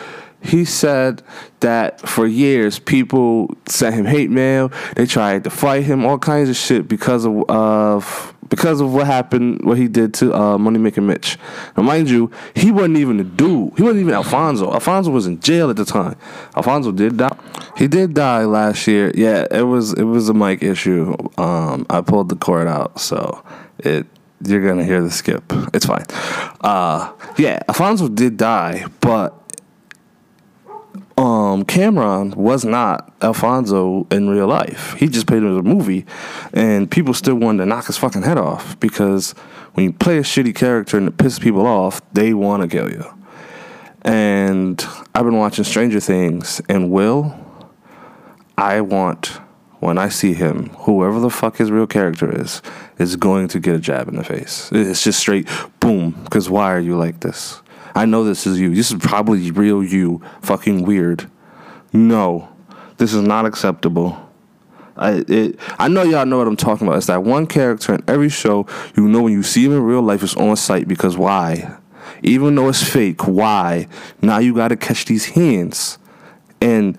he 0.42 0.66
said 0.66 1.24
that 1.62 2.00
for 2.02 2.28
years 2.28 2.78
people 2.78 3.56
sent 3.66 3.96
him 3.96 4.06
hate 4.06 4.30
mail. 4.30 4.72
They 4.96 5.06
tried 5.06 5.46
to 5.46 5.50
fight 5.50 5.84
him, 5.84 6.06
all 6.06 6.20
kinds 6.20 6.50
of 6.50 6.56
shit 6.56 6.88
because 6.88 7.26
of, 7.26 7.50
of 7.50 8.36
because 8.50 8.82
of 8.82 8.94
what 8.94 9.06
happened, 9.06 9.64
what 9.64 9.78
he 9.78 9.88
did 9.88 10.14
to 10.16 10.34
uh, 10.34 10.58
Money 10.58 10.80
Making 10.80 11.08
Mitch. 11.08 11.38
Now, 11.78 11.84
mind 11.84 12.10
you, 12.10 12.32
he 12.56 12.72
wasn't 12.72 12.98
even 12.98 13.20
a 13.20 13.24
dude. 13.24 13.74
He 13.78 13.84
wasn't 13.84 14.02
even 14.02 14.14
Alfonso. 14.14 14.74
Alfonso 14.74 15.12
was 15.12 15.28
in 15.28 15.40
jail 15.40 15.70
at 15.70 15.76
the 15.76 15.86
time. 15.86 16.16
Alfonso 16.56 16.92
did 16.92 17.18
die. 17.18 17.38
He 17.78 17.88
did 17.88 18.14
die 18.14 18.46
last 18.46 18.88
year. 18.88 19.12
Yeah, 19.16 19.46
it 19.52 19.64
was 19.64 19.94
it 19.94 20.04
was 20.04 20.30
a 20.30 20.34
mic 20.34 20.64
issue. 20.64 21.16
Um, 21.38 21.86
I 21.90 22.02
pulled 22.02 22.30
the 22.30 22.36
cord 22.36 22.68
out, 22.68 23.00
so 23.00 23.44
it 23.80 24.06
you're 24.46 24.66
gonna 24.66 24.86
hear 24.86 25.02
the 25.02 25.12
skip. 25.12 25.44
It's 25.74 25.86
fine. 25.86 26.06
Uh, 26.62 27.12
yeah, 27.38 27.62
Alfonso 27.68 28.08
did 28.08 28.38
die, 28.38 28.86
but 29.02 29.39
um, 31.20 31.66
Cam'ron 31.66 32.34
was 32.36 32.64
not 32.64 33.14
Alfonso 33.22 34.08
in 34.10 34.30
real 34.30 34.48
life. 34.48 34.94
He 34.94 35.10
just 35.10 35.28
played 35.28 35.44
him 35.44 35.50
in 35.50 35.60
a 35.60 35.64
movie, 35.64 36.06
and 36.54 36.90
people 36.90 37.14
still 37.14 37.36
wanted 37.36 37.58
to 37.58 37.66
knock 37.66 37.88
his 37.88 37.98
fucking 37.98 38.22
head 38.22 38.38
off 38.38 38.80
because 38.80 39.32
when 39.74 39.86
you 39.86 39.92
play 39.92 40.18
a 40.18 40.22
shitty 40.22 40.56
character 40.56 40.98
and 40.98 41.10
it 41.10 41.18
pisses 41.18 41.42
people 41.42 41.68
off, 41.68 42.02
they 42.14 42.34
want 42.34 42.64
to 42.64 42.70
kill 42.70 42.90
you. 42.90 43.04
And 44.04 44.82
I've 45.14 45.26
been 45.26 45.38
watching 45.38 45.66
Stranger 45.66 46.00
Things, 46.00 46.62
and 46.70 46.90
Will, 46.90 47.38
I 48.58 48.80
want 48.80 49.42
when 49.80 49.98
I 49.98 50.08
see 50.08 50.34
him, 50.34 50.70
whoever 50.70 51.20
the 51.20 51.30
fuck 51.30 51.58
his 51.58 51.70
real 51.70 51.88
character 51.88 52.34
is, 52.34 52.62
is 52.98 53.18
going 53.18 53.50
to 53.50 53.60
get 53.60 53.76
a 53.76 53.80
jab 53.80 54.08
in 54.08 54.16
the 54.16 54.24
face. 54.24 54.70
It's 54.72 55.04
just 55.04 55.20
straight 55.20 55.50
boom. 55.82 56.12
Because 56.24 56.50
why 56.50 56.74
are 56.74 56.80
you 56.80 56.98
like 56.98 57.20
this? 57.20 57.62
I 57.96 58.06
know 58.06 58.24
this 58.24 58.46
is 58.48 58.60
you. 58.60 58.74
This 58.74 58.92
is 58.92 58.98
probably 59.00 59.52
real 59.52 59.84
you. 59.84 60.22
Fucking 60.42 60.84
weird. 60.84 61.30
No, 61.92 62.50
this 62.98 63.14
is 63.14 63.22
not 63.22 63.46
acceptable. 63.46 64.30
I 64.96 65.24
it, 65.28 65.60
I 65.80 65.88
know 65.88 66.04
y'all 66.04 66.26
know 66.26 66.38
what 66.38 66.48
I'm 66.48 66.58
talking 66.58 66.86
about. 66.86 66.98
It's 66.98 67.08
that 67.08 67.24
one 67.24 67.48
character 67.48 67.96
in 67.96 68.04
every 68.08 68.30
show 68.30 68.68
you 68.96 69.08
know 69.08 69.22
when 69.22 69.34
you 69.34 69.44
see 69.44 69.66
him 69.66 69.72
in 69.72 69.82
real 69.82 70.02
life 70.02 70.24
is 70.24 70.36
on 70.36 70.56
site 70.58 70.88
because 70.88 71.18
why? 71.18 71.78
Even 72.22 72.56
though 72.56 72.68
it's 72.68 72.84
fake, 72.84 73.28
why? 73.28 73.88
Now 74.22 74.40
you 74.40 74.54
got 74.54 74.68
to 74.70 74.76
catch 74.76 75.06
these 75.06 75.28
hands, 75.28 75.98
and 76.60 76.98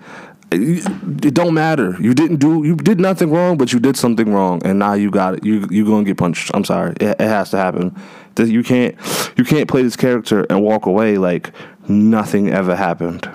it 0.51 1.33
don't 1.33 1.53
matter. 1.53 1.95
You 1.99 2.13
didn't 2.13 2.37
do 2.37 2.63
you 2.63 2.75
did 2.75 2.99
nothing 2.99 3.31
wrong, 3.31 3.57
but 3.57 3.71
you 3.71 3.79
did 3.79 3.95
something 3.95 4.33
wrong, 4.33 4.61
and 4.65 4.79
now 4.79 4.93
you 4.93 5.09
got 5.09 5.35
it. 5.35 5.45
You 5.45 5.67
you 5.71 5.85
gonna 5.85 6.03
get 6.03 6.17
punched. 6.17 6.51
I'm 6.53 6.65
sorry. 6.65 6.91
It, 6.99 7.19
it 7.19 7.21
has 7.21 7.51
to 7.51 7.57
happen. 7.57 7.95
You 8.37 8.63
can't 8.63 8.95
you 9.37 9.43
can't 9.43 9.69
play 9.69 9.83
this 9.83 9.95
character 9.95 10.45
and 10.49 10.63
walk 10.63 10.87
away 10.87 11.17
like 11.17 11.51
nothing 11.87 12.49
ever 12.49 12.75
happened. 12.75 13.29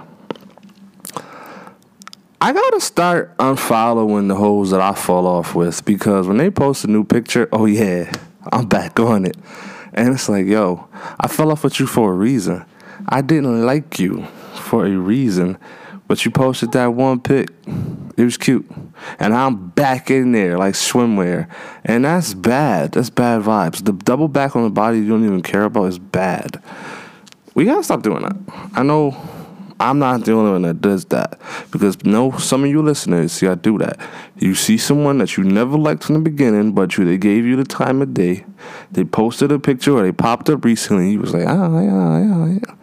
I 2.40 2.52
gotta 2.52 2.80
start 2.80 3.36
unfollowing 3.38 4.28
the 4.28 4.34
hoes 4.34 4.70
that 4.70 4.80
I 4.80 4.92
fall 4.92 5.26
off 5.26 5.54
with 5.54 5.84
because 5.84 6.28
when 6.28 6.36
they 6.36 6.50
post 6.50 6.84
a 6.84 6.86
new 6.86 7.02
picture, 7.02 7.48
oh 7.50 7.64
yeah, 7.64 8.12
I'm 8.52 8.66
back 8.66 9.00
on 9.00 9.24
it. 9.24 9.36
And 9.94 10.12
it's 10.12 10.28
like, 10.28 10.46
yo, 10.46 10.86
I 11.18 11.28
fell 11.28 11.50
off 11.50 11.64
with 11.64 11.80
you 11.80 11.86
for 11.86 12.12
a 12.12 12.14
reason. 12.14 12.66
I 13.08 13.22
didn't 13.22 13.64
like 13.64 13.98
you 13.98 14.24
for 14.54 14.84
a 14.84 14.90
reason 14.90 15.56
but 16.08 16.24
you 16.24 16.30
posted 16.30 16.72
that 16.72 16.94
one 16.94 17.20
pic. 17.20 17.50
It 18.16 18.24
was 18.24 18.36
cute. 18.36 18.68
And 19.18 19.34
I'm 19.34 19.68
back 19.70 20.10
in 20.10 20.32
there 20.32 20.56
like 20.56 20.74
swimwear. 20.74 21.48
And 21.84 22.04
that's 22.04 22.34
bad. 22.34 22.92
That's 22.92 23.10
bad 23.10 23.42
vibes. 23.42 23.84
The 23.84 23.92
double 23.92 24.28
back 24.28 24.56
on 24.56 24.64
the 24.64 24.70
body 24.70 24.98
you 24.98 25.08
don't 25.08 25.24
even 25.24 25.42
care 25.42 25.64
about 25.64 25.86
is 25.86 25.98
bad. 25.98 26.62
We 27.54 27.64
gotta 27.64 27.82
stop 27.82 28.02
doing 28.02 28.22
that. 28.22 28.36
I 28.74 28.82
know 28.82 29.16
I'm 29.78 29.98
not 29.98 30.24
the 30.24 30.32
only 30.32 30.52
one 30.52 30.62
that 30.62 30.80
does 30.80 31.06
that. 31.06 31.40
Because 31.70 32.02
no 32.04 32.30
some 32.38 32.64
of 32.64 32.70
you 32.70 32.82
listeners 32.82 33.32
see 33.32 33.46
I 33.46 33.54
do 33.54 33.76
that. 33.78 33.98
You 34.38 34.54
see 34.54 34.78
someone 34.78 35.18
that 35.18 35.36
you 35.36 35.44
never 35.44 35.76
liked 35.76 36.04
from 36.04 36.14
the 36.14 36.20
beginning, 36.20 36.72
but 36.72 36.96
you 36.96 37.04
they 37.04 37.18
gave 37.18 37.44
you 37.44 37.56
the 37.56 37.64
time 37.64 38.00
of 38.00 38.14
day. 38.14 38.46
They 38.92 39.04
posted 39.04 39.52
a 39.52 39.58
picture 39.58 39.92
or 39.92 40.02
they 40.02 40.12
popped 40.12 40.48
up 40.48 40.64
recently, 40.64 41.12
you 41.12 41.20
was 41.20 41.34
like, 41.34 41.46
ah 41.46 41.80
yeah, 41.80 42.18
yeah, 42.20 42.58
yeah 42.64 42.74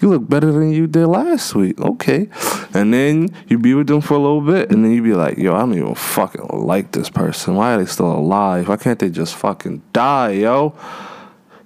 you 0.00 0.10
look 0.10 0.28
better 0.28 0.52
than 0.52 0.72
you 0.72 0.86
did 0.86 1.06
last 1.06 1.54
week. 1.54 1.80
Okay. 1.80 2.28
And 2.74 2.92
then 2.92 3.34
you 3.48 3.58
be 3.58 3.74
with 3.74 3.86
them 3.86 4.00
for 4.00 4.14
a 4.14 4.18
little 4.18 4.42
bit, 4.42 4.70
and 4.70 4.84
then 4.84 4.92
you 4.92 5.02
be 5.02 5.14
like, 5.14 5.38
yo, 5.38 5.54
I 5.54 5.60
don't 5.60 5.74
even 5.74 5.94
fucking 5.94 6.48
like 6.52 6.92
this 6.92 7.08
person. 7.08 7.54
Why 7.54 7.74
are 7.74 7.78
they 7.78 7.86
still 7.86 8.12
alive? 8.12 8.68
Why 8.68 8.76
can't 8.76 8.98
they 8.98 9.10
just 9.10 9.34
fucking 9.34 9.82
die, 9.92 10.32
yo? 10.32 10.74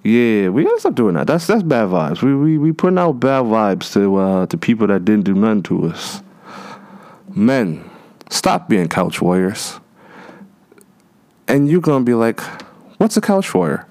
Yeah, 0.03 0.49
we 0.49 0.63
gotta 0.63 0.79
stop 0.79 0.95
doing 0.95 1.13
that. 1.15 1.27
That's 1.27 1.45
that's 1.45 1.61
bad 1.61 1.89
vibes. 1.89 2.23
We 2.23 2.33
we 2.33 2.57
we 2.57 2.71
putting 2.71 2.97
out 2.97 3.19
bad 3.19 3.43
vibes 3.43 3.93
to 3.93 4.15
uh 4.15 4.45
to 4.47 4.57
people 4.57 4.87
that 4.87 5.05
didn't 5.05 5.25
do 5.25 5.35
nothing 5.35 5.63
to 5.63 5.89
us. 5.89 6.23
Men, 7.29 7.87
stop 8.29 8.67
being 8.67 8.87
couch 8.87 9.21
warriors. 9.21 9.79
And 11.47 11.69
you're 11.69 11.81
gonna 11.81 12.03
be 12.03 12.15
like, 12.15 12.39
what's 12.97 13.15
a 13.15 13.21
couch 13.21 13.53
warrior? 13.53 13.85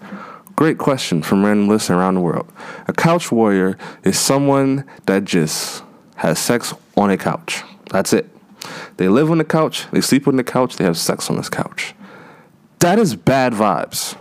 Great 0.60 0.76
question 0.76 1.22
from 1.22 1.42
random 1.42 1.68
listeners 1.68 1.96
around 1.96 2.16
the 2.16 2.20
world. 2.20 2.46
A 2.86 2.92
couch 2.92 3.32
warrior 3.32 3.78
is 4.04 4.18
someone 4.18 4.84
that 5.06 5.24
just 5.24 5.82
has 6.16 6.38
sex 6.38 6.74
on 6.98 7.08
a 7.08 7.16
couch. 7.16 7.62
That's 7.88 8.12
it. 8.12 8.28
They 8.98 9.08
live 9.08 9.30
on 9.30 9.38
the 9.38 9.44
couch, 9.44 9.86
they 9.90 10.02
sleep 10.02 10.28
on 10.28 10.36
the 10.36 10.44
couch, 10.44 10.76
they 10.76 10.84
have 10.84 10.98
sex 10.98 11.30
on 11.30 11.38
this 11.38 11.48
couch. 11.48 11.94
That 12.80 12.98
is 12.98 13.16
bad 13.16 13.54
vibes. 13.54 14.20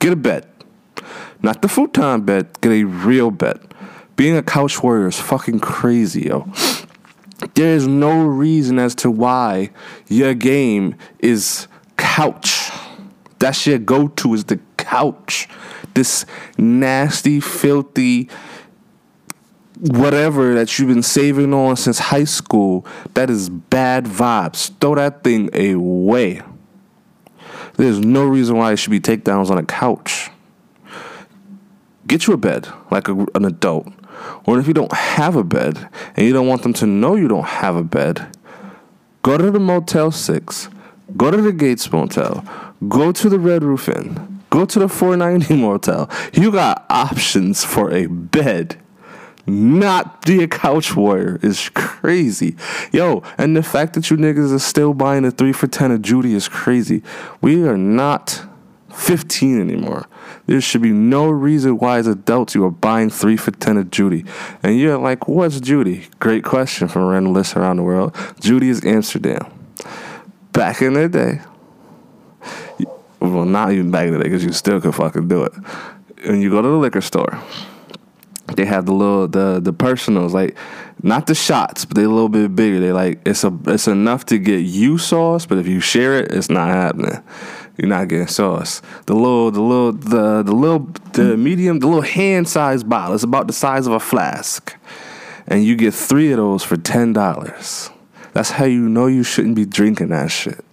Get 0.00 0.12
a 0.12 0.16
bed. 0.16 0.46
Not 1.40 1.62
the 1.62 1.68
futon 1.68 2.26
bed, 2.26 2.60
get 2.60 2.72
a 2.72 2.84
real 2.84 3.30
bed. 3.30 3.58
Being 4.16 4.36
a 4.36 4.42
couch 4.42 4.82
warrior 4.82 5.08
is 5.08 5.18
fucking 5.18 5.60
crazy, 5.60 6.24
yo. 6.24 6.46
There 7.54 7.74
is 7.74 7.86
no 7.86 8.26
reason 8.26 8.78
as 8.78 8.94
to 8.96 9.10
why 9.10 9.70
your 10.08 10.34
game 10.34 10.96
is 11.20 11.68
couch. 11.96 12.70
That's 13.38 13.66
your 13.66 13.78
go 13.78 14.08
to 14.08 14.34
is 14.34 14.44
the 14.44 14.60
couch. 14.90 15.48
This 15.94 16.26
nasty, 16.58 17.40
filthy, 17.40 18.28
whatever 19.78 20.54
that 20.54 20.78
you've 20.78 20.88
been 20.88 21.02
saving 21.02 21.54
on 21.54 21.76
since 21.76 21.98
high 21.98 22.24
school, 22.24 22.86
that 23.14 23.30
is 23.30 23.48
bad 23.48 24.04
vibes. 24.04 24.70
Throw 24.80 24.96
that 24.96 25.22
thing 25.22 25.48
away. 25.54 26.42
There's 27.74 28.00
no 28.00 28.24
reason 28.24 28.56
why 28.56 28.72
it 28.72 28.76
should 28.76 28.90
be 28.90 29.00
takedowns 29.00 29.50
on 29.50 29.58
a 29.58 29.64
couch. 29.64 30.30
Get 32.06 32.26
you 32.26 32.34
a 32.34 32.36
bed 32.36 32.68
like 32.90 33.08
a, 33.08 33.26
an 33.34 33.44
adult. 33.44 33.88
Or 34.44 34.58
if 34.58 34.66
you 34.66 34.74
don't 34.74 34.92
have 34.92 35.36
a 35.36 35.44
bed 35.44 35.88
and 36.16 36.26
you 36.26 36.32
don't 36.32 36.46
want 36.48 36.62
them 36.62 36.74
to 36.74 36.86
know 36.86 37.14
you 37.14 37.28
don't 37.28 37.46
have 37.46 37.76
a 37.76 37.84
bed, 37.84 38.36
go 39.22 39.38
to 39.38 39.50
the 39.50 39.60
Motel 39.60 40.10
6, 40.10 40.68
go 41.16 41.30
to 41.30 41.40
the 41.40 41.52
Gates 41.52 41.90
Motel, 41.90 42.44
go 42.88 43.12
to 43.12 43.28
the 43.28 43.38
Red 43.38 43.62
Roof 43.62 43.88
Inn, 43.88 44.39
Go 44.50 44.64
to 44.66 44.78
the 44.80 44.88
490 44.88 45.56
motel. 45.56 46.10
You 46.32 46.50
got 46.50 46.84
options 46.90 47.64
for 47.64 47.92
a 47.92 48.06
bed. 48.06 48.80
Not 49.46 50.24
be 50.26 50.42
a 50.42 50.48
couch 50.48 50.94
warrior 50.94 51.38
is 51.42 51.70
crazy. 51.70 52.56
Yo, 52.92 53.22
and 53.38 53.56
the 53.56 53.62
fact 53.62 53.94
that 53.94 54.10
you 54.10 54.16
niggas 54.16 54.54
are 54.54 54.58
still 54.58 54.92
buying 54.94 55.24
a 55.24 55.30
3 55.30 55.52
for 55.52 55.66
10 55.66 55.90
of 55.90 56.02
Judy 56.02 56.34
is 56.34 56.46
crazy. 56.46 57.02
We 57.40 57.66
are 57.66 57.76
not 57.76 58.44
15 58.94 59.60
anymore. 59.60 60.06
There 60.46 60.60
should 60.60 60.82
be 60.82 60.92
no 60.92 61.30
reason 61.30 61.78
why, 61.78 61.98
as 61.98 62.06
adults, 62.06 62.54
you 62.54 62.64
are 62.64 62.70
buying 62.70 63.10
3 63.10 63.36
for 63.36 63.50
10 63.50 63.76
of 63.76 63.90
Judy. 63.90 64.24
And 64.62 64.78
you're 64.78 64.98
like, 64.98 65.26
what's 65.26 65.60
Judy? 65.60 66.08
Great 66.18 66.44
question 66.44 66.88
from 66.88 67.06
random 67.06 67.32
list 67.32 67.56
around 67.56 67.76
the 67.76 67.82
world. 67.82 68.14
Judy 68.40 68.68
is 68.68 68.84
Amsterdam. 68.84 69.46
Back 70.52 70.82
in 70.82 70.94
the 70.94 71.08
day, 71.08 71.40
well, 73.20 73.44
not 73.44 73.72
even 73.72 73.90
back 73.90 74.06
in 74.06 74.14
the 74.14 74.18
day 74.18 74.24
because 74.24 74.44
you 74.44 74.52
still 74.52 74.80
could 74.80 74.94
fucking 74.94 75.28
do 75.28 75.44
it. 75.44 75.52
When 76.26 76.40
you 76.40 76.50
go 76.50 76.62
to 76.62 76.68
the 76.68 76.76
liquor 76.76 77.00
store, 77.00 77.42
they 78.56 78.64
have 78.64 78.86
the 78.86 78.92
little 78.92 79.28
the 79.28 79.60
the 79.60 79.72
personals 79.72 80.34
like 80.34 80.56
not 81.02 81.26
the 81.26 81.34
shots, 81.34 81.84
but 81.84 81.94
they're 81.94 82.04
a 82.04 82.08
little 82.08 82.28
bit 82.28 82.54
bigger. 82.54 82.80
They 82.80 82.92
like 82.92 83.20
it's 83.26 83.44
a 83.44 83.56
it's 83.66 83.88
enough 83.88 84.26
to 84.26 84.38
get 84.38 84.60
you 84.60 84.98
sauce, 84.98 85.46
but 85.46 85.58
if 85.58 85.66
you 85.66 85.80
share 85.80 86.18
it, 86.18 86.32
it's 86.32 86.50
not 86.50 86.68
happening. 86.68 87.22
You're 87.76 87.88
not 87.88 88.08
getting 88.08 88.26
sauce. 88.26 88.82
The 89.06 89.14
little 89.14 89.50
the 89.50 89.60
little 89.60 89.92
the 89.92 90.42
the 90.42 90.52
little 90.52 90.90
the 91.12 91.36
medium 91.36 91.78
the 91.78 91.86
little 91.86 92.02
hand 92.02 92.48
sized 92.48 92.88
bottle. 92.88 93.14
It's 93.14 93.24
about 93.24 93.46
the 93.46 93.52
size 93.52 93.86
of 93.86 93.92
a 93.92 94.00
flask, 94.00 94.76
and 95.46 95.64
you 95.64 95.76
get 95.76 95.94
three 95.94 96.30
of 96.32 96.38
those 96.38 96.62
for 96.62 96.76
ten 96.76 97.12
dollars. 97.12 97.90
That's 98.32 98.50
how 98.50 98.64
you 98.64 98.88
know 98.88 99.06
you 99.06 99.22
shouldn't 99.22 99.56
be 99.56 99.64
drinking 99.64 100.08
that 100.08 100.30
shit. 100.30 100.64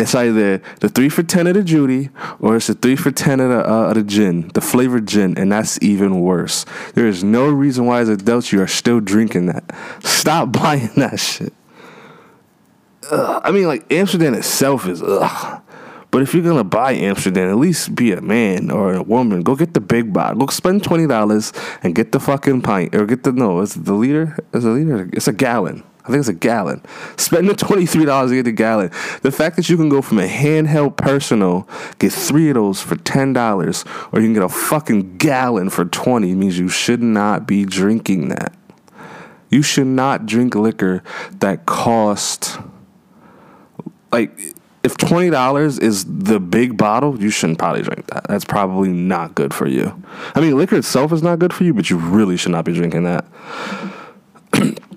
It's 0.00 0.14
either 0.14 0.62
the 0.80 0.88
three 0.88 1.10
for 1.10 1.22
ten 1.22 1.46
of 1.46 1.54
the 1.54 1.62
Judy 1.62 2.08
or 2.38 2.56
it's 2.56 2.68
the 2.68 2.74
three 2.74 2.96
for 2.96 3.10
ten 3.10 3.38
of 3.38 3.50
the, 3.50 3.70
uh, 3.70 3.88
of 3.88 3.94
the 3.96 4.02
gin, 4.02 4.48
the 4.54 4.62
flavored 4.62 5.06
gin, 5.06 5.36
and 5.36 5.52
that's 5.52 5.78
even 5.82 6.20
worse. 6.20 6.64
There 6.94 7.06
is 7.06 7.22
no 7.22 7.48
reason 7.48 7.84
why, 7.84 8.00
as 8.00 8.08
adults, 8.08 8.50
you 8.50 8.62
are 8.62 8.66
still 8.66 9.00
drinking 9.00 9.46
that. 9.46 9.64
Stop 10.02 10.52
buying 10.60 10.90
that 10.96 11.20
shit. 11.20 11.52
Ugh. 13.10 13.42
I 13.44 13.50
mean, 13.50 13.66
like 13.66 13.92
Amsterdam 13.92 14.34
itself 14.34 14.88
is 14.88 15.02
ugh. 15.02 15.62
But 16.10 16.22
if 16.22 16.34
you're 16.34 16.42
gonna 16.42 16.64
buy 16.64 16.92
Amsterdam, 16.92 17.50
at 17.50 17.58
least 17.58 17.94
be 17.94 18.12
a 18.12 18.20
man 18.20 18.70
or 18.70 18.94
a 18.94 19.02
woman. 19.02 19.42
Go 19.42 19.54
get 19.54 19.74
the 19.74 19.80
big 19.80 20.12
bottle. 20.12 20.46
Go 20.46 20.46
spend 20.46 20.82
twenty 20.82 21.06
dollars 21.06 21.52
and 21.82 21.94
get 21.94 22.12
the 22.12 22.20
fucking 22.20 22.62
pint 22.62 22.94
or 22.94 23.04
get 23.04 23.22
the 23.22 23.32
no. 23.32 23.60
Is 23.60 23.76
it 23.76 23.84
the 23.84 23.92
liter? 23.92 24.38
Is 24.54 24.64
a 24.64 24.70
liter? 24.70 25.10
It's 25.12 25.28
a 25.28 25.32
gallon. 25.32 25.84
I 26.04 26.08
think 26.08 26.20
it's 26.20 26.28
a 26.28 26.34
gallon. 26.34 26.82
Spending 27.16 27.54
twenty 27.56 27.86
three 27.86 28.04
dollars 28.04 28.30
to 28.30 28.36
get 28.36 28.44
the 28.44 28.52
gallon. 28.52 28.90
The 29.22 29.32
fact 29.32 29.56
that 29.56 29.68
you 29.68 29.76
can 29.76 29.88
go 29.88 30.02
from 30.02 30.18
a 30.18 30.28
handheld 30.28 30.96
personal, 30.96 31.68
get 31.98 32.12
three 32.12 32.48
of 32.48 32.54
those 32.54 32.80
for 32.80 32.96
ten 32.96 33.32
dollars, 33.32 33.84
or 34.12 34.20
you 34.20 34.26
can 34.26 34.34
get 34.34 34.42
a 34.42 34.48
fucking 34.48 35.18
gallon 35.18 35.70
for 35.70 35.84
twenty 35.84 36.34
means 36.34 36.58
you 36.58 36.68
should 36.68 37.02
not 37.02 37.46
be 37.46 37.64
drinking 37.64 38.28
that. 38.28 38.54
You 39.50 39.62
should 39.62 39.88
not 39.88 40.26
drink 40.26 40.54
liquor 40.54 41.02
that 41.40 41.66
cost 41.66 42.58
like 44.12 44.38
if 44.82 44.96
twenty 44.96 45.30
dollars 45.30 45.78
is 45.78 46.04
the 46.04 46.40
big 46.40 46.76
bottle, 46.76 47.20
you 47.20 47.30
shouldn't 47.30 47.58
probably 47.58 47.82
drink 47.82 48.06
that. 48.08 48.24
That's 48.28 48.44
probably 48.44 48.88
not 48.88 49.34
good 49.34 49.52
for 49.52 49.66
you. 49.66 50.02
I 50.34 50.40
mean, 50.40 50.56
liquor 50.56 50.76
itself 50.76 51.12
is 51.12 51.22
not 51.22 51.38
good 51.38 51.52
for 51.52 51.64
you, 51.64 51.74
but 51.74 51.90
you 51.90 51.96
really 51.98 52.36
should 52.36 52.52
not 52.52 52.64
be 52.64 52.72
drinking 52.72 53.04
that. 53.04 53.24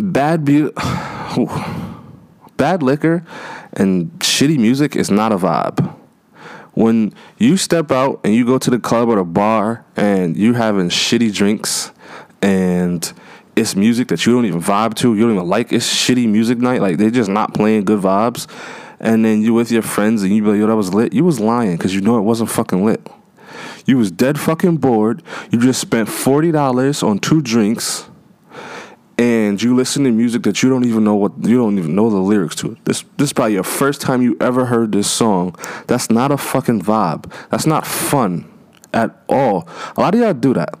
bad 0.00 0.44
be- 0.44 0.70
bad 2.56 2.82
liquor 2.82 3.24
and 3.72 4.10
shitty 4.18 4.58
music 4.58 4.96
is 4.96 5.10
not 5.10 5.32
a 5.32 5.36
vibe. 5.36 5.94
When 6.74 7.12
you 7.38 7.56
step 7.56 7.90
out 7.90 8.20
and 8.22 8.34
you 8.34 8.44
go 8.44 8.58
to 8.58 8.70
the 8.70 8.78
club 8.78 9.08
or 9.08 9.16
the 9.16 9.24
bar 9.24 9.84
and 9.96 10.36
you 10.36 10.54
having 10.54 10.88
shitty 10.88 11.34
drinks 11.34 11.92
and 12.40 13.12
it's 13.56 13.74
music 13.74 14.08
that 14.08 14.24
you 14.24 14.32
don't 14.32 14.44
even 14.44 14.62
vibe 14.62 14.94
to, 14.94 15.14
you 15.14 15.22
don't 15.22 15.34
even 15.34 15.48
like. 15.48 15.72
It's 15.72 15.92
shitty 15.92 16.28
music 16.28 16.58
night. 16.58 16.80
Like 16.80 16.98
they're 16.98 17.10
just 17.10 17.30
not 17.30 17.54
playing 17.54 17.84
good 17.84 18.00
vibes. 18.00 18.46
And 19.00 19.24
then 19.24 19.42
you 19.42 19.54
with 19.54 19.70
your 19.70 19.82
friends 19.82 20.22
and 20.22 20.34
you 20.34 20.42
be 20.42 20.50
like, 20.50 20.58
yo, 20.58 20.66
that 20.66 20.76
was 20.76 20.94
lit. 20.94 21.12
You 21.12 21.24
was 21.24 21.40
lying 21.40 21.76
because 21.76 21.94
you 21.94 22.00
know 22.00 22.18
it 22.18 22.22
wasn't 22.22 22.50
fucking 22.50 22.84
lit. 22.84 23.04
You 23.86 23.96
was 23.96 24.10
dead 24.10 24.38
fucking 24.38 24.76
bored. 24.76 25.22
You 25.50 25.58
just 25.58 25.80
spent 25.80 26.08
forty 26.08 26.52
dollars 26.52 27.02
on 27.02 27.18
two 27.18 27.42
drinks, 27.42 28.08
and 29.18 29.60
you 29.60 29.74
listen 29.74 30.04
to 30.04 30.10
music 30.10 30.44
that 30.44 30.62
you 30.62 30.70
don't 30.70 30.84
even 30.84 31.04
know 31.04 31.16
what 31.16 31.32
you 31.42 31.58
don't 31.58 31.78
even 31.78 31.94
know 31.94 32.08
the 32.08 32.18
lyrics 32.18 32.54
to. 32.56 32.76
This 32.84 33.04
this 33.16 33.30
is 33.30 33.32
probably 33.32 33.54
your 33.54 33.64
first 33.64 34.00
time 34.00 34.22
you 34.22 34.36
ever 34.40 34.66
heard 34.66 34.92
this 34.92 35.10
song. 35.10 35.56
That's 35.86 36.10
not 36.10 36.30
a 36.30 36.36
fucking 36.36 36.82
vibe. 36.82 37.32
That's 37.50 37.66
not 37.66 37.86
fun 37.86 38.48
at 38.92 39.10
all. 39.28 39.68
A 39.96 40.00
lot 40.00 40.14
of 40.14 40.20
y'all 40.20 40.34
do 40.34 40.54
that. 40.54 40.78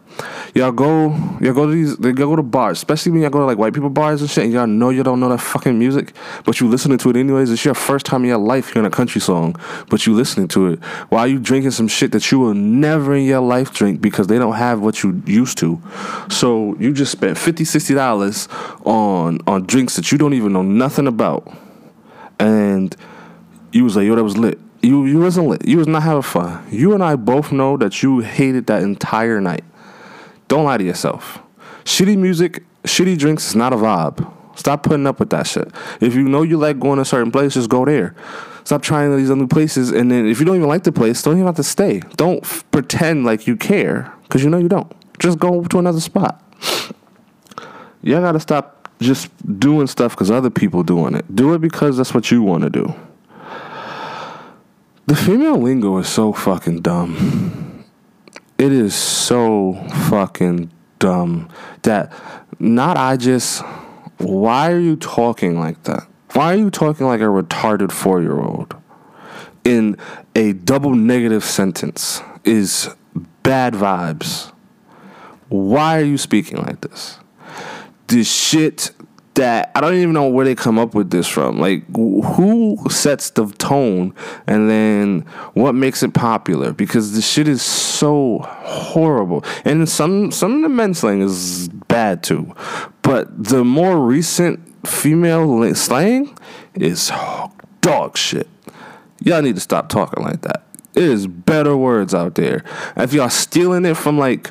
Y'all 0.54 0.72
go, 0.72 1.10
y'all 1.40 1.52
go 1.52 1.66
to 1.66 1.72
these, 1.72 1.98
y'all 2.00 2.12
go 2.12 2.36
to 2.36 2.42
bars, 2.42 2.78
especially 2.78 3.12
when 3.12 3.22
y'all 3.22 3.30
go 3.30 3.38
to 3.38 3.44
like 3.44 3.58
white 3.58 3.74
people 3.74 3.90
bars 3.90 4.20
and 4.20 4.28
shit. 4.28 4.44
And 4.44 4.52
y'all 4.52 4.66
know 4.66 4.90
you 4.90 5.02
don't 5.02 5.20
know 5.20 5.28
that 5.28 5.38
fucking 5.38 5.78
music, 5.78 6.12
but 6.44 6.60
you 6.60 6.68
listening 6.68 6.98
to 6.98 7.10
it 7.10 7.16
anyways. 7.16 7.50
It's 7.50 7.64
your 7.64 7.74
first 7.74 8.06
time 8.06 8.22
in 8.22 8.28
your 8.28 8.38
life 8.38 8.72
hearing 8.72 8.86
a 8.86 8.90
country 8.90 9.20
song, 9.20 9.54
but 9.90 10.06
you 10.06 10.14
listening 10.14 10.48
to 10.48 10.68
it 10.68 10.78
while 11.10 11.26
you 11.26 11.38
drinking 11.38 11.70
some 11.72 11.86
shit 11.86 12.12
that 12.12 12.32
you 12.32 12.40
will 12.40 12.54
never 12.54 13.14
in 13.14 13.24
your 13.24 13.40
life 13.40 13.72
drink 13.72 14.00
because 14.00 14.26
they 14.26 14.38
don't 14.38 14.54
have 14.54 14.80
what 14.80 15.02
you 15.02 15.22
used 15.26 15.58
to. 15.58 15.80
So 16.30 16.76
you 16.78 16.92
just 16.92 17.12
spent 17.12 17.38
50 17.38 17.64
60 17.64 17.94
dollars 17.94 18.48
on 18.84 19.38
on 19.46 19.66
drinks 19.66 19.96
that 19.96 20.10
you 20.10 20.18
don't 20.18 20.34
even 20.34 20.52
know 20.52 20.62
nothing 20.62 21.06
about, 21.06 21.52
and 22.40 22.96
you 23.70 23.84
was 23.84 23.94
like, 23.96 24.06
yo, 24.06 24.16
that 24.16 24.24
was 24.24 24.36
lit 24.36 24.58
you 24.88 25.04
you 25.04 25.18
wasn't. 25.20 25.66
You 25.68 25.78
was 25.78 25.86
not 25.86 26.02
having 26.02 26.22
fun. 26.22 26.66
You 26.70 26.94
and 26.94 27.04
I 27.04 27.16
both 27.16 27.52
know 27.52 27.76
that 27.76 28.02
you 28.02 28.20
hated 28.20 28.66
that 28.68 28.82
entire 28.82 29.40
night. 29.40 29.64
Don't 30.48 30.64
lie 30.64 30.78
to 30.78 30.84
yourself. 30.84 31.40
Shitty 31.84 32.16
music, 32.16 32.64
shitty 32.84 33.18
drinks 33.18 33.48
is 33.48 33.54
not 33.54 33.72
a 33.72 33.76
vibe. 33.76 34.32
Stop 34.56 34.82
putting 34.82 35.06
up 35.06 35.20
with 35.20 35.30
that 35.30 35.46
shit. 35.46 35.70
If 36.00 36.14
you 36.14 36.22
know 36.28 36.42
you 36.42 36.56
like 36.56 36.80
going 36.80 36.98
to 36.98 37.04
certain 37.04 37.30
places, 37.30 37.66
go 37.66 37.84
there. 37.84 38.16
Stop 38.64 38.82
trying 38.82 39.16
these 39.16 39.30
other 39.30 39.46
places, 39.46 39.92
and 39.92 40.10
then 40.10 40.26
if 40.26 40.40
you 40.40 40.44
don't 40.44 40.56
even 40.56 40.68
like 40.68 40.84
the 40.84 40.92
place, 40.92 41.22
don't 41.22 41.34
even 41.34 41.46
have 41.46 41.56
to 41.56 41.62
stay. 41.62 42.00
Don't 42.16 42.44
f- 42.44 42.64
pretend 42.70 43.24
like 43.24 43.46
you 43.46 43.56
care, 43.56 44.12
because 44.24 44.42
you 44.42 44.50
know 44.50 44.58
you 44.58 44.68
don't. 44.68 44.92
Just 45.18 45.38
go 45.38 45.64
to 45.64 45.78
another 45.78 46.00
spot. 46.00 46.42
Y'all 48.02 48.20
gotta 48.20 48.40
stop 48.40 48.88
just 49.00 49.30
doing 49.58 49.86
stuff 49.86 50.12
because 50.12 50.30
other 50.30 50.50
people 50.50 50.82
doing 50.82 51.14
it. 51.14 51.34
Do 51.34 51.54
it 51.54 51.60
because 51.60 51.96
that's 51.96 52.12
what 52.12 52.30
you 52.30 52.42
want 52.42 52.64
to 52.64 52.70
do. 52.70 52.94
The 55.08 55.16
female 55.16 55.56
lingo 55.56 55.96
is 55.96 56.06
so 56.06 56.34
fucking 56.34 56.82
dumb. 56.82 57.82
It 58.58 58.72
is 58.72 58.94
so 58.94 59.72
fucking 60.10 60.70
dumb 60.98 61.48
that 61.80 62.12
not 62.58 62.98
I 62.98 63.16
just. 63.16 63.62
Why 64.18 64.70
are 64.70 64.78
you 64.78 64.96
talking 64.96 65.58
like 65.58 65.82
that? 65.84 66.06
Why 66.34 66.52
are 66.52 66.58
you 66.58 66.68
talking 66.68 67.06
like 67.06 67.22
a 67.22 67.24
retarded 67.24 67.90
four 67.90 68.20
year 68.20 68.38
old? 68.38 68.76
In 69.64 69.96
a 70.36 70.52
double 70.52 70.94
negative 70.94 71.42
sentence 71.42 72.20
is 72.44 72.90
bad 73.42 73.72
vibes. 73.72 74.52
Why 75.48 76.00
are 76.02 76.04
you 76.04 76.18
speaking 76.18 76.58
like 76.58 76.82
this? 76.82 77.18
This 78.08 78.30
shit 78.30 78.90
that 79.38 79.70
I 79.76 79.80
don't 79.80 79.94
even 79.94 80.12
know 80.12 80.28
where 80.28 80.44
they 80.44 80.56
come 80.56 80.78
up 80.80 80.94
with 80.94 81.10
this 81.10 81.28
from. 81.28 81.60
Like, 81.60 81.86
who 81.94 82.76
sets 82.90 83.30
the 83.30 83.46
tone 83.46 84.12
and 84.48 84.68
then 84.68 85.20
what 85.54 85.74
makes 85.74 86.02
it 86.02 86.12
popular? 86.12 86.72
Because 86.72 87.12
the 87.12 87.22
shit 87.22 87.46
is 87.46 87.62
so 87.62 88.40
horrible, 88.42 89.44
and 89.64 89.88
some 89.88 90.32
some 90.32 90.56
of 90.56 90.62
the 90.62 90.68
men 90.68 90.92
slang 90.92 91.22
is 91.22 91.68
bad 91.88 92.22
too. 92.22 92.52
But 93.02 93.44
the 93.44 93.64
more 93.64 94.04
recent 94.04 94.60
female 94.86 95.74
slang 95.74 96.36
is 96.74 97.10
dog 97.80 98.16
shit. 98.16 98.48
Y'all 99.20 99.42
need 99.42 99.54
to 99.54 99.60
stop 99.60 99.88
talking 99.88 100.22
like 100.22 100.42
that. 100.42 100.64
Is 100.94 101.28
better 101.28 101.76
words 101.76 102.12
out 102.12 102.34
there. 102.34 102.64
If 102.96 103.12
y'all 103.12 103.30
stealing 103.30 103.84
it 103.84 103.96
from 103.96 104.18
like 104.18 104.50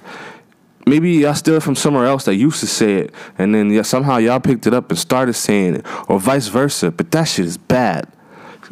maybe 0.87 1.11
y'all 1.11 1.35
steal 1.35 1.55
it 1.55 1.63
from 1.63 1.75
somewhere 1.75 2.05
else 2.05 2.23
that 2.25 2.35
used 2.35 2.61
to 2.61 2.67
say 2.67 2.95
it, 2.95 3.13
and 3.37 3.53
then 3.53 3.73
y- 3.75 3.81
somehow 3.81 4.17
y'all 4.17 4.39
picked 4.39 4.65
it 4.65 4.73
up 4.73 4.89
and 4.89 4.97
started 4.97 5.33
saying 5.33 5.75
it, 5.75 5.85
or 6.07 6.19
vice 6.19 6.47
versa. 6.47 6.91
But 6.91 7.11
that 7.11 7.25
shit 7.25 7.45
is 7.45 7.57
bad. 7.57 8.11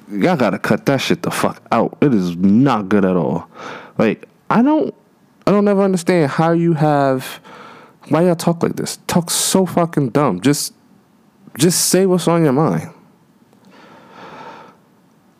Y'all 0.09 0.37
gotta 0.37 0.57
cut 0.59 0.85
that 0.85 0.97
shit 0.97 1.23
the 1.23 1.31
fuck 1.31 1.61
out. 1.71 1.97
It 2.01 2.13
is 2.13 2.35
not 2.37 2.89
good 2.89 3.05
at 3.05 3.15
all. 3.15 3.49
Like 3.97 4.27
I 4.49 4.61
don't, 4.61 4.95
I 5.45 5.51
don't 5.51 5.67
ever 5.67 5.81
understand 5.81 6.31
how 6.31 6.51
you 6.51 6.73
have. 6.73 7.39
Why 8.09 8.23
y'all 8.23 8.35
talk 8.35 8.61
like 8.61 8.75
this? 8.75 8.99
Talk 9.07 9.31
so 9.31 9.65
fucking 9.65 10.09
dumb. 10.09 10.39
Just, 10.39 10.73
just 11.57 11.87
say 11.87 12.05
what's 12.05 12.27
on 12.27 12.43
your 12.43 12.53
mind. 12.53 12.93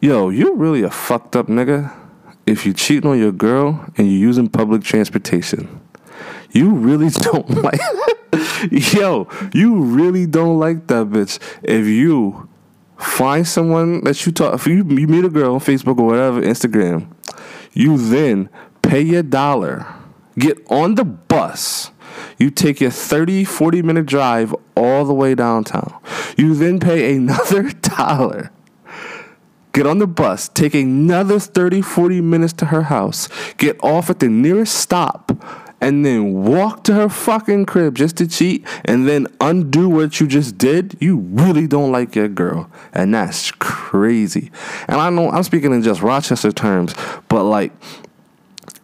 Yo, 0.01 0.29
you're 0.29 0.55
really 0.55 0.81
a 0.81 0.89
fucked 0.89 1.35
up 1.35 1.45
nigga 1.45 1.95
if 2.47 2.65
you 2.65 2.73
cheating 2.73 3.09
on 3.09 3.19
your 3.19 3.31
girl 3.31 3.85
and 3.97 4.07
you're 4.07 4.19
using 4.19 4.49
public 4.49 4.83
transportation 4.83 5.79
you 6.56 6.72
really 6.72 7.10
don't 7.22 7.50
like 7.50 7.80
yo 8.72 9.28
you 9.54 9.84
really 9.84 10.26
don't 10.26 10.58
like 10.60 10.88
that 10.88 11.08
bitch. 11.08 11.39
If 11.62 11.86
you 11.86 12.50
find 12.98 13.48
someone 13.48 14.04
that 14.06 14.26
you 14.26 14.32
talk 14.32 14.56
if 14.56 14.65
you, 14.65 14.78
you 14.78 15.08
meet 15.08 15.26
a 15.26 15.30
girl 15.30 15.56
on 15.56 15.60
facebook 15.60 16.00
or 16.00 16.06
whatever 16.06 16.41
instagram 16.41 17.08
you 17.74 17.98
then 17.98 18.50
pay 18.82 19.02
your 19.02 19.22
dollar 19.22 19.86
get 20.39 20.58
on 20.72 20.96
the 20.96 21.04
bus 21.04 21.91
you 22.38 22.50
take 22.50 22.80
your 22.80 22.91
30 22.91 23.44
40 23.44 23.82
minute 23.82 24.06
drive 24.06 24.56
all 24.76 25.06
the 25.06 25.13
way 25.13 25.36
downtown. 25.36 25.94
You 26.38 26.56
then 26.56 26.80
pay 26.80 27.15
another 27.15 27.70
dollar 27.82 28.52
get 29.74 29.86
on 29.86 29.98
the 29.98 30.08
bus, 30.08 30.48
take 30.48 30.74
another 30.74 31.38
30, 31.38 31.82
40 31.82 32.22
minutes 32.22 32.54
to 32.54 32.68
her 32.68 32.84
house, 32.84 33.28
get 33.58 33.78
off 33.84 34.10
at 34.10 34.20
the 34.20 34.30
nearest 34.30 34.74
stop, 34.74 35.34
and 35.86 36.04
then 36.04 36.34
walk 36.34 36.84
to 36.86 36.95
her 36.95 37.08
fucking 37.08 37.67
crib 37.67 37.93
just 37.93 38.17
to 38.17 38.26
cheat 38.26 38.65
and 38.86 39.08
then 39.08 39.28
undo 39.39 39.88
what 39.88 40.19
you 40.19 40.26
just 40.26 40.58
did, 40.58 40.98
you 41.00 41.17
really 41.17 41.67
don't 41.67 41.91
like 41.91 42.15
your 42.15 42.28
girl. 42.28 42.71
And 42.91 43.13
that's 43.13 43.52
crazy. 43.52 44.50
And 44.88 45.00
I 45.00 45.12
know 45.12 45.30
I'm 45.30 45.43
speaking 45.43 45.71
in 45.74 45.84
just 45.84 46.02
Rochester 46.02 46.52
terms, 46.52 46.95
but 47.30 47.43
like 47.43 47.71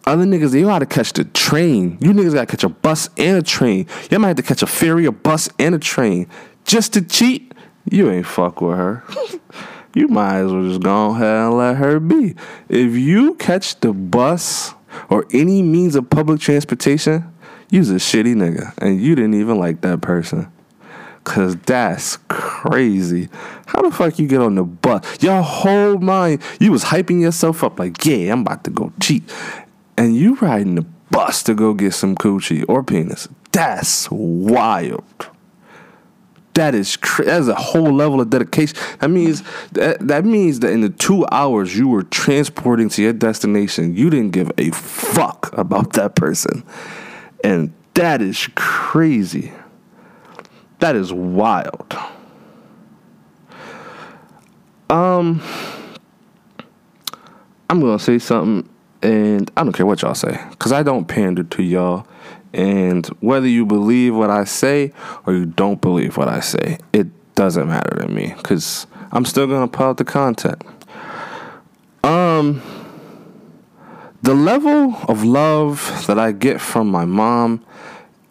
other 0.06 0.22
niggas, 0.22 0.52
they 0.52 0.62
gotta 0.62 0.86
catch 0.86 1.12
the 1.12 1.24
train. 1.24 1.98
You 2.00 2.12
niggas 2.12 2.34
gotta 2.34 2.46
catch 2.46 2.62
a 2.62 2.68
bus 2.68 3.10
and 3.18 3.36
a 3.36 3.42
train. 3.42 3.88
You 4.08 4.20
might 4.20 4.28
have 4.28 4.36
to 4.36 4.44
catch 4.44 4.62
a 4.62 4.68
ferry, 4.68 5.04
a 5.04 5.10
bus, 5.10 5.48
and 5.58 5.74
a 5.74 5.80
train. 5.80 6.28
Just 6.66 6.92
to 6.92 7.02
cheat, 7.02 7.52
you 7.90 8.12
ain't 8.12 8.26
fuck 8.26 8.60
with 8.60 8.76
her. 8.76 9.02
you 9.94 10.06
might 10.06 10.36
as 10.36 10.52
well 10.52 10.68
just 10.68 10.82
go 10.82 11.10
ahead 11.10 11.46
and 11.46 11.58
let 11.58 11.76
her 11.78 11.98
be. 11.98 12.36
If 12.68 12.92
you 12.94 13.34
catch 13.34 13.80
the 13.80 13.92
bus 13.92 14.74
or 15.08 15.26
any 15.32 15.62
means 15.62 15.94
of 15.94 16.08
public 16.10 16.40
transportation, 16.40 17.32
you's 17.70 17.90
a 17.90 17.94
shitty 17.94 18.34
nigga 18.34 18.74
and 18.78 19.00
you 19.00 19.14
didn't 19.14 19.34
even 19.34 19.58
like 19.58 19.80
that 19.82 20.00
person. 20.00 20.50
Cause 21.24 21.56
that's 21.56 22.16
crazy. 22.28 23.28
How 23.66 23.82
the 23.82 23.92
fuck 23.92 24.18
you 24.18 24.26
get 24.26 24.40
on 24.40 24.56
the 24.56 24.64
bus? 24.64 25.22
Your 25.22 25.40
whole 25.40 25.98
mind, 25.98 26.42
you 26.58 26.72
was 26.72 26.84
hyping 26.84 27.20
yourself 27.20 27.62
up 27.62 27.78
like, 27.78 28.04
yeah, 28.04 28.32
I'm 28.32 28.40
about 28.40 28.64
to 28.64 28.70
go 28.70 28.92
cheat. 29.00 29.22
And 29.96 30.16
you 30.16 30.34
riding 30.36 30.74
the 30.74 30.86
bus 31.10 31.42
to 31.44 31.54
go 31.54 31.74
get 31.74 31.94
some 31.94 32.16
coochie 32.16 32.64
or 32.68 32.82
penis. 32.82 33.28
That's 33.52 34.10
wild. 34.10 35.28
That 36.54 36.74
is 36.74 36.96
cra- 36.96 37.24
that 37.24 37.40
is 37.40 37.48
a 37.48 37.54
whole 37.54 37.92
level 37.92 38.20
of 38.20 38.28
dedication. 38.28 38.76
That 39.00 39.08
means 39.08 39.42
that 39.72 40.06
that 40.06 40.24
means 40.24 40.60
that 40.60 40.70
in 40.70 40.82
the 40.82 40.90
two 40.90 41.24
hours 41.32 41.76
you 41.76 41.88
were 41.88 42.02
transporting 42.02 42.88
to 42.90 43.02
your 43.02 43.14
destination, 43.14 43.96
you 43.96 44.10
didn't 44.10 44.32
give 44.32 44.52
a 44.58 44.70
fuck 44.70 45.56
about 45.56 45.94
that 45.94 46.14
person, 46.14 46.62
and 47.42 47.72
that 47.94 48.20
is 48.20 48.48
crazy. 48.54 49.52
That 50.80 50.96
is 50.96 51.12
wild. 51.12 51.96
Um, 54.90 55.40
I'm 57.70 57.80
gonna 57.80 57.98
say 57.98 58.18
something, 58.18 58.68
and 59.00 59.50
I 59.56 59.64
don't 59.64 59.72
care 59.72 59.86
what 59.86 60.02
y'all 60.02 60.14
say, 60.14 60.38
cause 60.58 60.72
I 60.72 60.82
don't 60.82 61.06
pander 61.06 61.44
to 61.44 61.62
y'all. 61.62 62.06
And 62.52 63.06
whether 63.20 63.48
you 63.48 63.64
believe 63.64 64.14
what 64.14 64.30
I 64.30 64.44
say 64.44 64.92
or 65.26 65.32
you 65.32 65.46
don't 65.46 65.80
believe 65.80 66.16
what 66.16 66.28
I 66.28 66.40
say, 66.40 66.78
it 66.92 67.06
doesn't 67.34 67.66
matter 67.68 67.96
to 68.00 68.08
me 68.08 68.34
because 68.36 68.86
I'm 69.10 69.24
still 69.24 69.46
going 69.46 69.68
to 69.68 69.76
put 69.76 69.84
out 69.84 69.96
the 69.96 70.04
content. 70.04 70.62
um 72.04 72.62
the 74.22 74.34
level 74.34 74.94
of 75.08 75.24
love 75.24 76.04
that 76.06 76.16
I 76.16 76.30
get 76.30 76.60
from 76.60 76.88
my 76.88 77.04
mom, 77.04 77.64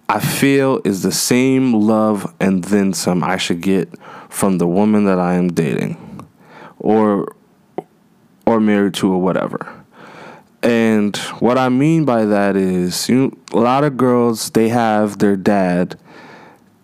I 0.08 0.22
feel 0.22 0.80
is 0.86 1.04
the 1.04 1.12
same 1.12 1.74
love 1.74 2.34
and 2.40 2.64
then 2.64 2.94
some 2.94 3.24
I 3.24 3.36
should 3.36 3.60
get 3.62 3.90
from 4.30 4.58
the 4.58 4.68
woman 4.68 5.04
that 5.04 5.20
I 5.20 5.34
am 5.34 5.50
dating 5.50 5.98
or 6.80 7.28
or 8.46 8.62
married 8.62 8.94
to 8.96 9.12
or 9.12 9.22
whatever. 9.22 9.81
And 10.64 11.18
what 11.40 11.58
I 11.58 11.70
mean 11.70 12.06
by 12.06 12.26
that 12.26 12.56
is, 12.56 13.10
you 13.10 13.16
know, 13.16 13.38
a 13.54 13.60
lot 13.60 13.84
of 13.84 13.98
girls 13.98 14.52
they 14.52 14.70
have 14.70 15.18
their 15.18 15.36
dad 15.36 15.98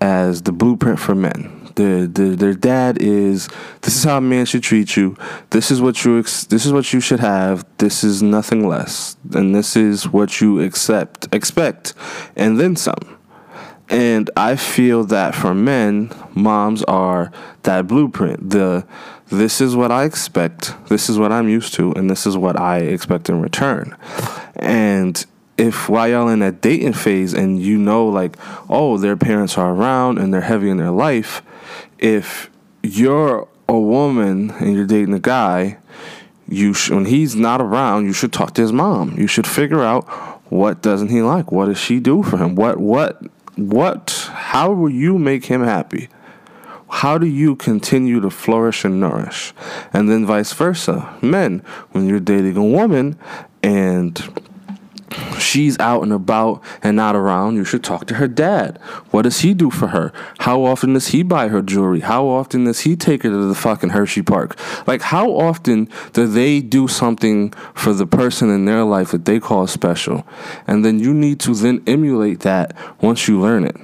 as 0.01 0.43
the 0.43 0.51
blueprint 0.51 0.99
for 0.99 1.15
men. 1.15 1.53
The, 1.75 2.09
the, 2.11 2.35
their 2.35 2.55
dad 2.55 2.97
is 2.99 3.49
this 3.81 3.95
is 3.95 4.03
how 4.03 4.17
a 4.17 4.21
man 4.21 4.47
should 4.47 4.63
treat 4.63 4.97
you. 4.97 5.15
This 5.51 5.69
is 5.69 5.79
what 5.79 6.03
you 6.03 6.17
ex- 6.17 6.45
this 6.45 6.65
is 6.65 6.73
what 6.73 6.91
you 6.91 6.99
should 6.99 7.19
have. 7.19 7.67
This 7.77 8.03
is 8.03 8.23
nothing 8.23 8.67
less, 8.67 9.15
and 9.35 9.53
this 9.53 9.75
is 9.75 10.07
what 10.07 10.41
you 10.41 10.59
accept 10.59 11.27
expect, 11.31 11.93
and 12.35 12.59
then 12.59 12.75
some. 12.75 13.17
And 13.89 14.29
I 14.35 14.55
feel 14.55 15.03
that 15.05 15.35
for 15.35 15.53
men, 15.53 16.11
moms 16.33 16.83
are 16.85 17.31
that 17.61 17.85
blueprint. 17.85 18.49
The 18.49 18.83
this 19.29 19.59
is 19.61 19.75
what 19.75 19.91
I 19.91 20.05
expect, 20.05 20.73
this 20.87 21.09
is 21.09 21.19
what 21.19 21.31
I'm 21.31 21.49
used 21.49 21.73
to, 21.75 21.91
and 21.93 22.09
this 22.09 22.25
is 22.25 22.37
what 22.37 22.59
I 22.59 22.79
expect 22.79 23.29
in 23.29 23.41
return. 23.41 23.95
And 24.55 25.23
if 25.57 25.89
while 25.89 26.07
y'all 26.07 26.29
in 26.29 26.39
that 26.39 26.61
dating 26.61 26.93
phase 26.93 27.33
and 27.33 27.61
you 27.61 27.77
know 27.77 28.07
like, 28.07 28.37
oh, 28.69 28.97
their 28.97 29.17
parents 29.17 29.57
are 29.57 29.73
around 29.73 30.17
and 30.17 30.33
they're 30.33 30.41
heavy 30.41 30.69
in 30.69 30.77
their 30.77 30.91
life, 30.91 31.41
if 31.99 32.49
you're 32.83 33.47
a 33.67 33.77
woman 33.77 34.51
and 34.51 34.75
you're 34.75 34.85
dating 34.85 35.13
a 35.13 35.19
guy, 35.19 35.77
you 36.47 36.73
sh- 36.73 36.91
when 36.91 37.05
he's 37.05 37.35
not 37.35 37.59
around, 37.59 38.05
you 38.05 38.13
should 38.13 38.31
talk 38.31 38.53
to 38.53 38.61
his 38.61 38.71
mom. 38.71 39.17
You 39.17 39.27
should 39.27 39.47
figure 39.47 39.83
out 39.83 40.05
what 40.51 40.81
doesn't 40.81 41.09
he 41.09 41.21
like? 41.21 41.51
What 41.51 41.65
does 41.65 41.77
she 41.77 41.99
do 41.99 42.23
for 42.23 42.37
him? 42.37 42.55
What 42.55 42.77
what 42.77 43.21
what 43.55 44.29
how 44.31 44.71
will 44.71 44.89
you 44.89 45.17
make 45.17 45.45
him 45.45 45.63
happy? 45.63 46.07
How 46.89 47.17
do 47.17 47.28
you 47.28 47.56
continue 47.56 48.19
to 48.21 48.30
flourish 48.30 48.86
and 48.86 49.00
nourish? 49.00 49.54
And 49.93 50.10
then 50.10 50.26
vice 50.26 50.54
versa. 50.54 51.15
Men, 51.21 51.60
when 51.91 52.08
you're 52.08 52.19
dating 52.19 52.58
a 52.58 52.63
woman 52.63 53.17
and 53.62 54.21
she's 55.39 55.80
out 55.80 56.04
and 56.04 56.13
about 56.13 56.63
and 56.82 56.95
not 56.95 57.15
around, 57.15 57.56
you 57.56 57.65
should 57.65 57.84
talk 57.84 58.08
to 58.08 58.15
her 58.15 58.28
dad. 58.28 58.78
What 59.12 59.23
does 59.23 59.41
he 59.41 59.54
do 59.54 59.69
for 59.69 59.88
her? 59.88 60.13
How 60.39 60.63
often 60.63 60.93
does 60.93 61.08
he 61.08 61.23
buy 61.23 61.47
her 61.50 61.62
jewelry? 61.62 62.02
How 62.02 62.26
often 62.28 62.65
does 62.65 62.82
he 62.82 62.95
take 62.95 63.23
her 63.23 63.30
to 63.30 63.47
the 63.47 63.56
fucking 63.56 63.89
Hershey 63.89 64.21
Park? 64.21 64.58
Like, 64.88 65.02
how 65.02 65.32
often 65.32 65.89
do 66.13 66.28
they 66.28 66.62
do 66.62 66.88
something 66.88 67.52
for 67.73 67.93
the 67.93 68.08
person 68.08 68.50
in 68.50 68.65
their 68.65 68.84
life 68.84 69.12
that 69.12 69.26
they 69.26 69.39
call 69.39 69.67
special? 69.67 70.26
And 70.65 70.84
then 70.84 71.00
you 71.00 71.13
need 71.13 71.39
to 71.41 71.54
then 71.54 71.84
emulate 71.88 72.41
that 72.41 72.76
once 73.02 73.28
you 73.28 73.39
learn 73.39 73.63
it. 73.63 73.76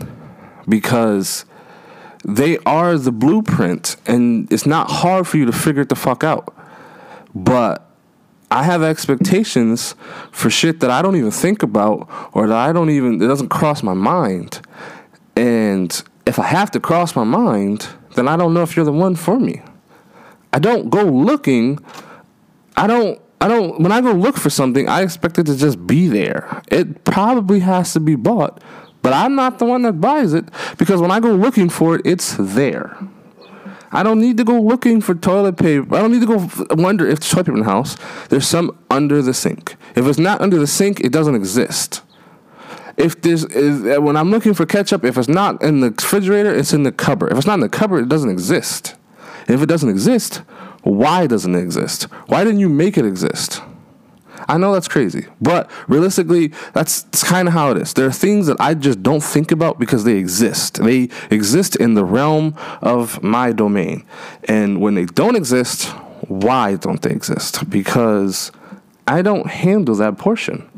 Because 0.68 1.46
they 2.24 2.58
are 2.60 2.98
the 2.98 3.12
blueprint, 3.12 3.98
and 4.06 4.52
it's 4.52 4.66
not 4.66 4.90
hard 4.90 5.28
for 5.28 5.38
you 5.38 5.46
to 5.46 5.52
figure 5.52 5.82
it 5.82 5.90
the 5.90 5.96
fuck 5.96 6.24
out. 6.24 6.56
But 7.36 7.90
I 8.50 8.64
have 8.64 8.84
expectations 8.84 9.96
for 10.32 10.50
shit 10.50 10.80
that 10.82 10.92
I 10.92 11.02
don't 11.02 11.16
even 11.16 11.32
think 11.32 11.64
about 11.64 12.08
or 12.34 12.48
that 12.48 12.56
I 12.56 12.72
don't 12.72 12.92
even, 12.92 13.22
it 13.22 13.28
doesn't 13.28 13.50
cross 13.50 13.82
my 13.82 13.96
mind. 13.96 14.62
And 15.36 16.04
if 16.26 16.38
I 16.38 16.46
have 16.46 16.70
to 16.72 16.80
cross 16.80 17.16
my 17.16 17.24
mind, 17.24 17.88
then 18.16 18.28
I 18.28 18.38
don't 18.38 18.54
know 18.54 18.62
if 18.62 18.76
you're 18.76 18.86
the 18.86 18.92
one 18.92 19.16
for 19.16 19.40
me. 19.40 19.62
I 20.54 20.60
don't 20.60 20.92
go 20.92 21.04
looking. 21.04 21.80
I 22.78 22.86
don't, 22.86 23.20
I 23.42 23.48
don't, 23.48 23.80
when 23.82 23.92
I 23.92 24.02
go 24.02 24.12
look 24.12 24.38
for 24.38 24.52
something, 24.52 24.88
I 24.88 25.02
expect 25.02 25.40
it 25.40 25.48
to 25.48 25.58
just 25.58 25.86
be 25.88 26.08
there. 26.08 26.62
It 26.68 27.04
probably 27.04 27.60
has 27.62 27.94
to 27.94 28.00
be 28.00 28.16
bought 28.16 28.62
but 29.04 29.14
I'm 29.14 29.36
not 29.36 29.60
the 29.60 29.66
one 29.66 29.84
that 29.84 30.02
buys 30.02 30.34
it 30.34 30.46
because 30.80 31.00
when 31.00 31.12
I 31.12 31.20
go 31.20 31.36
looking 31.36 31.70
for 31.70 31.96
it, 31.96 32.02
it's 32.06 32.36
there. 32.40 32.98
I 33.92 34.02
don't 34.02 34.20
need 34.20 34.38
to 34.38 34.44
go 34.44 34.60
looking 34.60 35.02
for 35.02 35.14
toilet 35.14 35.58
paper. 35.58 35.96
I 35.96 36.00
don't 36.00 36.12
need 36.12 36.22
to 36.22 36.26
go 36.26 36.50
wonder 36.72 37.08
if 37.08 37.20
there's 37.20 37.30
toilet 37.30 37.46
paper 37.46 37.58
in 37.58 37.64
the 37.64 37.70
house. 37.70 37.96
There's 38.30 38.48
some 38.48 38.76
under 38.90 39.22
the 39.22 39.36
sink. 39.36 39.76
If 39.96 40.08
it's 40.08 40.18
not 40.18 40.42
under 40.42 40.58
the 40.58 40.66
sink, 40.66 41.02
it 41.02 41.12
doesn't 41.12 41.36
exist. 41.36 42.02
If 42.98 43.22
there's 43.22 43.46
is, 43.46 43.98
uh, 43.98 44.02
when 44.02 44.16
I'm 44.16 44.32
looking 44.32 44.54
for 44.54 44.66
ketchup, 44.66 45.04
if 45.04 45.18
it's 45.18 45.28
not 45.28 45.62
in 45.62 45.82
the 45.82 45.92
refrigerator, 45.92 46.54
it's 46.54 46.74
in 46.74 46.84
the 46.84 46.92
cupboard. 46.92 47.32
If 47.32 47.38
it's 47.38 47.48
not 47.48 47.56
in 47.56 47.60
the 47.60 47.70
cupboard, 47.70 48.06
it 48.06 48.10
doesn't 48.10 48.30
exist. 48.30 48.96
If 49.48 49.62
it 49.62 49.66
doesn't 49.68 49.90
exist, 49.90 50.38
why 50.84 51.28
doesn't 51.28 51.54
it 51.54 51.62
exist? 51.62 52.04
Why 52.28 52.44
didn't 52.44 52.62
you 52.62 52.70
make 52.70 52.98
it 52.98 53.06
exist? 53.06 53.62
I 54.48 54.58
know 54.58 54.74
that's 54.74 54.88
crazy, 54.88 55.28
but 55.42 55.70
realistically, 55.88 56.54
that's, 56.74 57.04
that's 57.04 57.24
kind 57.24 57.48
of 57.48 57.54
how 57.54 57.72
it 57.72 57.78
is. 57.78 57.94
There 57.94 58.06
are 58.06 58.12
things 58.12 58.48
that 58.48 58.58
I 58.60 58.74
just 58.74 59.04
don't 59.04 59.24
think 59.24 59.52
about 59.52 59.80
because 59.80 60.04
they 60.04 60.18
exist. 60.18 60.84
They 60.84 61.10
exist 61.30 61.76
in 61.76 61.94
the 61.94 62.06
realm 62.06 62.56
of 62.82 63.22
my 63.24 63.52
domain. 63.52 64.06
And 64.46 64.82
when 64.82 64.96
they 64.96 65.06
don't 65.06 65.36
exist, 65.36 65.90
why 66.28 66.76
don't 66.76 67.02
they 67.02 67.12
exist? 67.12 67.70
Because 67.70 68.52
I 69.08 69.22
don't 69.22 69.48
handle 69.48 69.96
that 69.96 70.18
portion. 70.18 70.70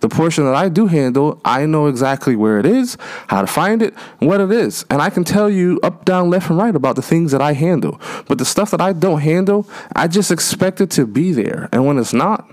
The 0.00 0.08
portion 0.08 0.44
that 0.44 0.54
I 0.54 0.70
do 0.70 0.86
handle, 0.86 1.40
I 1.44 1.66
know 1.66 1.86
exactly 1.86 2.34
where 2.34 2.58
it 2.58 2.64
is, 2.64 2.96
how 3.28 3.42
to 3.42 3.46
find 3.46 3.82
it, 3.82 3.94
what 4.18 4.40
it 4.40 4.50
is. 4.50 4.86
And 4.88 5.02
I 5.02 5.10
can 5.10 5.24
tell 5.24 5.50
you 5.50 5.78
up, 5.82 6.06
down, 6.06 6.30
left, 6.30 6.48
and 6.48 6.58
right 6.58 6.74
about 6.74 6.96
the 6.96 7.02
things 7.02 7.32
that 7.32 7.42
I 7.42 7.52
handle. 7.52 8.00
But 8.26 8.38
the 8.38 8.46
stuff 8.46 8.70
that 8.70 8.80
I 8.80 8.94
don't 8.94 9.20
handle, 9.20 9.68
I 9.94 10.08
just 10.08 10.30
expect 10.30 10.80
it 10.80 10.90
to 10.92 11.06
be 11.06 11.32
there. 11.32 11.68
And 11.70 11.86
when 11.86 11.98
it's 11.98 12.14
not, 12.14 12.48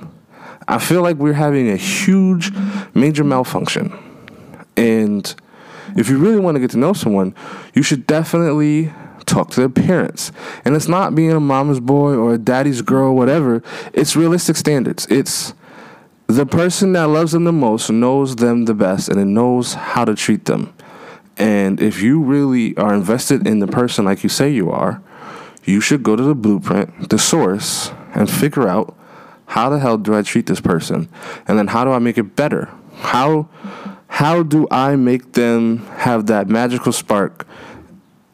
I 0.67 0.79
feel 0.79 1.01
like 1.01 1.17
we're 1.17 1.33
having 1.33 1.69
a 1.69 1.77
huge 1.77 2.51
major 2.93 3.23
malfunction. 3.23 3.97
And 4.75 5.33
if 5.95 6.09
you 6.09 6.17
really 6.17 6.39
want 6.39 6.55
to 6.55 6.59
get 6.59 6.71
to 6.71 6.77
know 6.77 6.93
someone, 6.93 7.33
you 7.73 7.83
should 7.83 8.05
definitely 8.05 8.91
talk 9.25 9.51
to 9.51 9.59
their 9.59 9.69
parents. 9.69 10.31
And 10.65 10.75
it's 10.75 10.87
not 10.87 11.15
being 11.15 11.31
a 11.31 11.39
mama's 11.39 11.79
boy 11.79 12.15
or 12.15 12.33
a 12.33 12.37
daddy's 12.37 12.81
girl, 12.81 13.15
whatever. 13.15 13.63
It's 13.93 14.15
realistic 14.15 14.55
standards. 14.55 15.07
It's 15.09 15.53
the 16.27 16.45
person 16.45 16.93
that 16.93 17.07
loves 17.07 17.31
them 17.31 17.45
the 17.45 17.53
most 17.53 17.89
knows 17.89 18.35
them 18.35 18.65
the 18.65 18.73
best 18.73 19.07
and 19.09 19.19
it 19.19 19.25
knows 19.25 19.73
how 19.73 20.03
to 20.05 20.15
treat 20.15 20.45
them. 20.45 20.73
And 21.37 21.79
if 21.79 22.01
you 22.01 22.21
really 22.21 22.75
are 22.77 22.93
invested 22.93 23.47
in 23.47 23.59
the 23.59 23.67
person 23.67 24.05
like 24.05 24.23
you 24.23 24.29
say 24.29 24.49
you 24.49 24.71
are, 24.71 25.01
you 25.63 25.79
should 25.81 26.03
go 26.03 26.15
to 26.15 26.23
the 26.23 26.35
blueprint, 26.35 27.09
the 27.09 27.19
source, 27.19 27.91
and 28.13 28.29
figure 28.29 28.67
out 28.67 28.96
how 29.47 29.69
the 29.69 29.79
hell 29.79 29.97
do 29.97 30.13
I 30.13 30.21
treat 30.21 30.45
this 30.45 30.61
person? 30.61 31.09
And 31.47 31.57
then 31.57 31.67
how 31.67 31.85
do 31.85 31.91
I 31.91 31.99
make 31.99 32.17
it 32.17 32.35
better? 32.35 32.69
How 32.97 33.49
how 34.07 34.43
do 34.43 34.67
I 34.69 34.95
make 34.95 35.33
them 35.33 35.85
have 35.97 36.27
that 36.27 36.47
magical 36.47 36.91
spark 36.91 37.47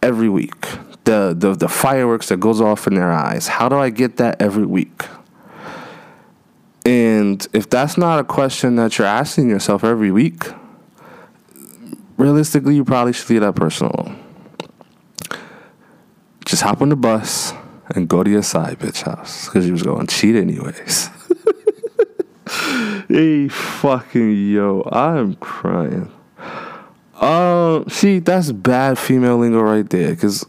every 0.01 0.27
week? 0.27 0.65
The 1.05 1.35
the 1.37 1.53
the 1.53 1.69
fireworks 1.69 2.29
that 2.29 2.39
goes 2.39 2.59
off 2.59 2.87
in 2.87 2.95
their 2.95 3.11
eyes. 3.11 3.47
How 3.47 3.69
do 3.69 3.77
I 3.77 3.89
get 3.89 4.17
that 4.17 4.41
every 4.41 4.65
week? 4.65 5.03
And 6.85 7.45
if 7.53 7.69
that's 7.69 7.97
not 7.97 8.19
a 8.19 8.23
question 8.23 8.75
that 8.75 8.97
you're 8.97 9.07
asking 9.07 9.49
yourself 9.49 9.83
every 9.83 10.11
week, 10.11 10.43
realistically, 12.17 12.75
you 12.75 12.83
probably 12.83 13.13
should 13.13 13.29
leave 13.29 13.41
that 13.41 13.55
person 13.55 13.87
alone. 13.87 14.19
Just 16.43 16.63
hop 16.63 16.81
on 16.81 16.89
the 16.89 16.95
bus 16.95 17.53
and 17.89 18.07
go 18.07 18.23
to 18.23 18.29
your 18.29 18.43
side 18.43 18.79
bitch 18.79 19.03
house 19.03 19.45
because 19.45 19.65
you 19.65 19.73
was 19.73 19.83
going 19.83 20.07
to 20.07 20.15
cheat 20.15 20.35
anyways. 20.35 21.09
hey, 23.07 23.47
fucking 23.47 24.31
yo, 24.49 24.87
I'm 24.91 25.35
crying. 25.35 26.11
Um, 27.19 27.87
see, 27.89 28.19
that's 28.19 28.51
bad 28.51 28.97
female 28.97 29.37
lingo 29.37 29.61
right 29.61 29.89
there 29.89 30.09
because 30.09 30.45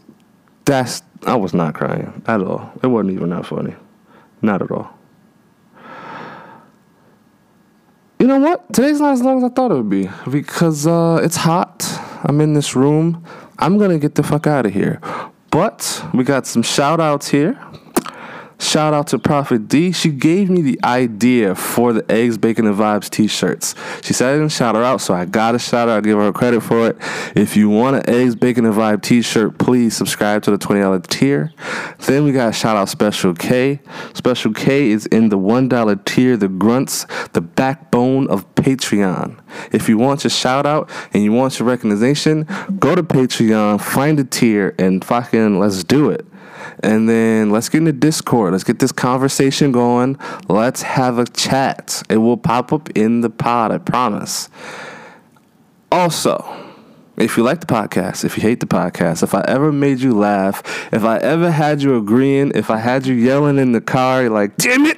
that's 0.65 1.01
I 1.25 1.35
was 1.35 1.53
not 1.53 1.73
crying 1.73 2.21
at 2.27 2.41
all. 2.41 2.71
It 2.83 2.87
wasn't 2.87 3.13
even 3.13 3.29
that 3.29 3.45
funny, 3.45 3.75
not 4.41 4.61
at 4.61 4.71
all. 4.71 4.91
You 8.19 8.27
know 8.27 8.39
what? 8.39 8.71
Today's 8.73 8.99
not 8.99 9.13
as 9.13 9.21
long 9.21 9.37
as 9.37 9.43
I 9.43 9.49
thought 9.49 9.71
it 9.71 9.75
would 9.75 9.89
be 9.89 10.09
because 10.29 10.87
uh, 10.87 11.19
it's 11.21 11.35
hot. 11.35 11.85
I'm 12.23 12.41
in 12.41 12.53
this 12.53 12.75
room. 12.75 13.23
I'm 13.59 13.77
gonna 13.77 13.99
get 13.99 14.15
the 14.15 14.23
fuck 14.23 14.47
out 14.47 14.65
of 14.65 14.73
here. 14.73 14.99
But 15.55 16.05
we 16.13 16.25
got 16.25 16.45
some 16.45 16.63
shout 16.63 16.99
outs 16.99 17.29
here. 17.29 17.57
Shout 18.59 18.93
out 18.93 19.07
to 19.07 19.19
Prophet 19.19 19.67
D. 19.67 19.91
She 19.91 20.09
gave 20.09 20.49
me 20.49 20.61
the 20.61 20.79
idea 20.83 21.55
for 21.55 21.91
the 21.91 22.09
Eggs, 22.09 22.37
Bacon, 22.37 22.65
and 22.65 22.75
Vibes 22.75 23.09
t 23.09 23.27
shirts. 23.27 23.75
She 24.01 24.13
said 24.13 24.29
I 24.29 24.37
didn't 24.37 24.51
shout 24.51 24.75
her 24.75 24.83
out, 24.83 25.01
so 25.01 25.13
I 25.13 25.25
got 25.25 25.51
to 25.51 25.59
shout 25.59 25.89
her. 25.89 25.95
I 25.95 26.01
give 26.01 26.17
her 26.17 26.31
credit 26.31 26.61
for 26.61 26.87
it. 26.87 26.97
If 27.35 27.57
you 27.57 27.69
want 27.69 27.97
an 27.97 28.09
Eggs, 28.09 28.35
Bacon, 28.35 28.65
and 28.65 28.73
Vibe 28.73 29.01
t 29.01 29.21
shirt, 29.21 29.57
please 29.57 29.95
subscribe 29.95 30.43
to 30.43 30.51
the 30.51 30.57
$20 30.57 31.05
tier. 31.07 31.51
Then 31.99 32.23
we 32.23 32.31
got 32.31 32.49
a 32.49 32.53
shout 32.53 32.77
out 32.77 32.87
Special 32.89 33.33
K. 33.33 33.81
Special 34.13 34.53
K 34.53 34.91
is 34.91 35.05
in 35.07 35.29
the 35.29 35.37
$1 35.37 36.05
tier, 36.05 36.37
the 36.37 36.47
grunts, 36.47 37.05
the 37.33 37.41
backbone 37.41 38.27
of 38.29 38.53
Patreon. 38.55 39.37
If 39.71 39.89
you 39.89 39.97
want 39.97 40.23
your 40.23 40.31
shout 40.31 40.65
out 40.65 40.89
and 41.13 41.23
you 41.23 41.31
want 41.31 41.59
your 41.59 41.67
recognition, 41.67 42.47
go 42.79 42.95
to 42.95 43.03
Patreon, 43.03 43.81
find 43.81 44.19
a 44.19 44.23
tier, 44.23 44.75
and 44.79 45.03
fucking 45.03 45.59
let's 45.59 45.83
do 45.83 46.09
it. 46.09 46.25
And 46.81 47.07
then 47.07 47.49
let's 47.49 47.69
get 47.69 47.79
into 47.79 47.93
Discord. 47.93 48.51
Let's 48.51 48.63
get 48.63 48.79
this 48.79 48.91
conversation 48.91 49.71
going. 49.71 50.17
Let's 50.47 50.81
have 50.81 51.17
a 51.17 51.25
chat. 51.25 52.03
It 52.09 52.17
will 52.17 52.37
pop 52.37 52.73
up 52.73 52.89
in 52.95 53.21
the 53.21 53.29
pod, 53.29 53.71
I 53.71 53.77
promise. 53.77 54.49
Also, 55.91 56.65
if 57.17 57.37
you 57.37 57.43
like 57.43 57.61
the 57.61 57.65
podcast, 57.65 58.25
if 58.25 58.35
you 58.35 58.43
hate 58.43 58.59
the 58.59 58.65
podcast, 58.65 59.23
if 59.23 59.33
I 59.33 59.41
ever 59.47 59.71
made 59.71 60.01
you 60.01 60.13
laugh, 60.13 60.61
if 60.91 61.03
I 61.03 61.17
ever 61.17 61.49
had 61.49 61.81
you 61.81 61.95
agreeing, 61.95 62.51
if 62.55 62.69
I 62.69 62.77
had 62.77 63.05
you 63.05 63.15
yelling 63.15 63.57
in 63.57 63.71
the 63.71 63.81
car, 63.81 64.29
like, 64.29 64.57
damn 64.57 64.85
it. 64.85 64.97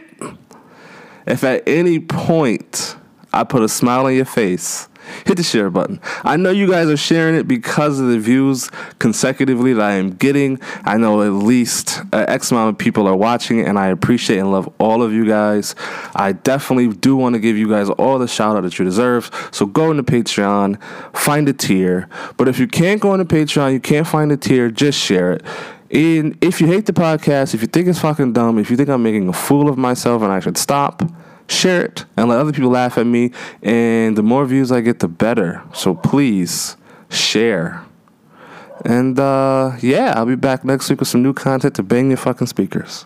If 1.28 1.44
at 1.44 1.68
any 1.68 2.00
point 2.00 2.96
I 3.34 3.44
put 3.44 3.62
a 3.62 3.70
smile 3.70 4.06
on 4.06 4.16
your 4.16 4.26
face, 4.26 4.88
hit 5.26 5.38
the 5.38 5.44
share 5.44 5.70
button. 5.70 6.00
I 6.24 6.38
know 6.38 6.50
you 6.50 6.70
guys 6.70 6.88
are 6.90 6.98
sharing 6.98 7.36
it 7.36 7.48
because 7.48 8.00
of 8.00 8.08
the 8.08 8.20
views 8.20 8.70
consecutively 9.00 9.74
that 9.74 9.82
I 9.82 9.94
am 9.94 10.12
getting. 10.12 10.60
I 10.84 10.98
know 10.98 11.22
at 11.22 11.30
least 11.30 12.02
uh, 12.14 12.26
X 12.28 12.52
amount 12.52 12.70
of 12.70 12.78
people 12.78 13.08
are 13.08 13.16
watching 13.16 13.60
it, 13.60 13.68
and 13.68 13.78
I 13.78 13.88
appreciate 13.88 14.40
and 14.40 14.52
love 14.52 14.72
all 14.80 15.02
of 15.02 15.14
you 15.14 15.26
guys. 15.26 15.76
I 16.16 16.34
definitely 16.34 16.96
do 16.96 17.16
want 17.16 17.34
to 17.34 17.40
give 17.40 17.58
you 17.58 17.70
guys 17.70 17.90
all 17.90 18.20
the 18.20 18.28
shout 18.28 18.56
out 18.58 18.64
that 18.64 18.78
you 18.78 18.86
deserve. 18.86 19.32
So 19.52 19.66
go 19.66 19.92
into 19.92 20.04
Patreon, 20.04 20.82
find 21.16 21.48
a 21.50 21.54
tier. 21.54 22.08
But 22.38 22.48
if 22.48 22.60
you 22.60 22.68
can't 22.68 23.02
go 23.02 23.14
into 23.14 23.26
Patreon, 23.26 23.74
you 23.74 23.80
can't 23.80 24.08
find 24.08 24.32
a 24.32 24.38
tier, 24.38 24.70
just 24.70 25.00
share 25.00 25.34
it. 25.34 25.44
And 25.90 26.38
if 26.42 26.60
you 26.60 26.68
hate 26.68 26.86
the 26.86 26.94
podcast, 26.94 27.54
if 27.54 27.62
you 27.62 27.68
think 27.68 27.88
it's 27.88 28.00
fucking 28.00 28.34
dumb, 28.34 28.60
if 28.60 28.70
you 28.70 28.76
think 28.76 28.90
I'm 28.90 29.04
making 29.04 29.30
a 29.30 29.34
fool 29.34 29.70
of 29.70 29.78
myself 29.78 30.22
and 30.22 30.32
I 30.32 30.40
should 30.40 30.58
stop, 30.58 31.02
share 31.48 31.86
it 31.86 32.06
and 32.16 32.30
let 32.30 32.40
other 32.40 32.52
people 32.52 32.70
laugh 32.70 32.98
at 32.98 33.06
me. 33.06 33.32
And 33.62 34.18
the 34.18 34.24
more 34.24 34.46
views 34.46 34.72
I 34.72 34.82
get, 34.82 35.00
the 35.00 35.08
better. 35.08 35.64
So 35.74 35.96
please 35.96 36.78
share. 37.10 37.84
And 38.86 39.20
uh, 39.20 39.78
yeah, 39.82 40.14
I'll 40.16 40.26
be 40.26 40.36
back 40.36 40.64
next 40.64 40.90
week 40.90 41.00
with 41.00 41.10
some 41.10 41.24
new 41.24 41.34
content 41.34 41.76
to 41.76 41.84
bang 41.84 42.10
your 42.10 42.18
fucking 42.18 42.48
speakers. 42.48 43.06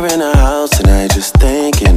In 0.00 0.22
a 0.22 0.34
house 0.34 0.70
tonight 0.70 1.10
just 1.10 1.34
thinking 1.34 1.89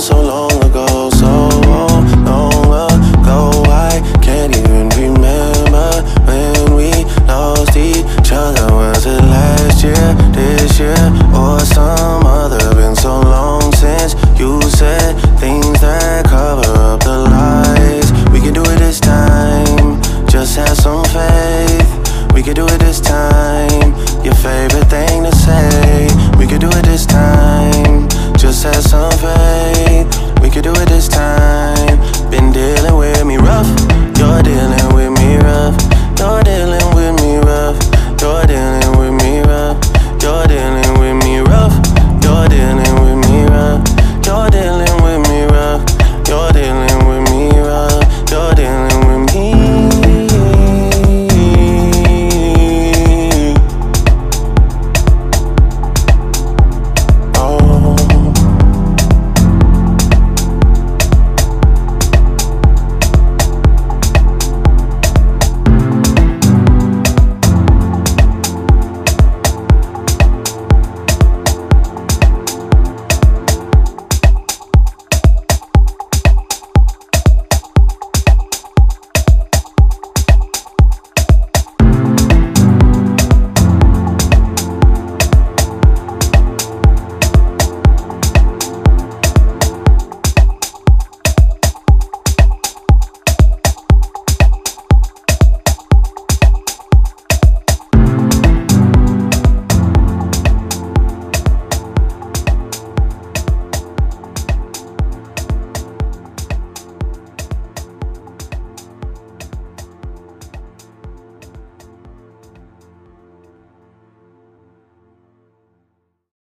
so 0.00 0.18
long. 0.22 0.59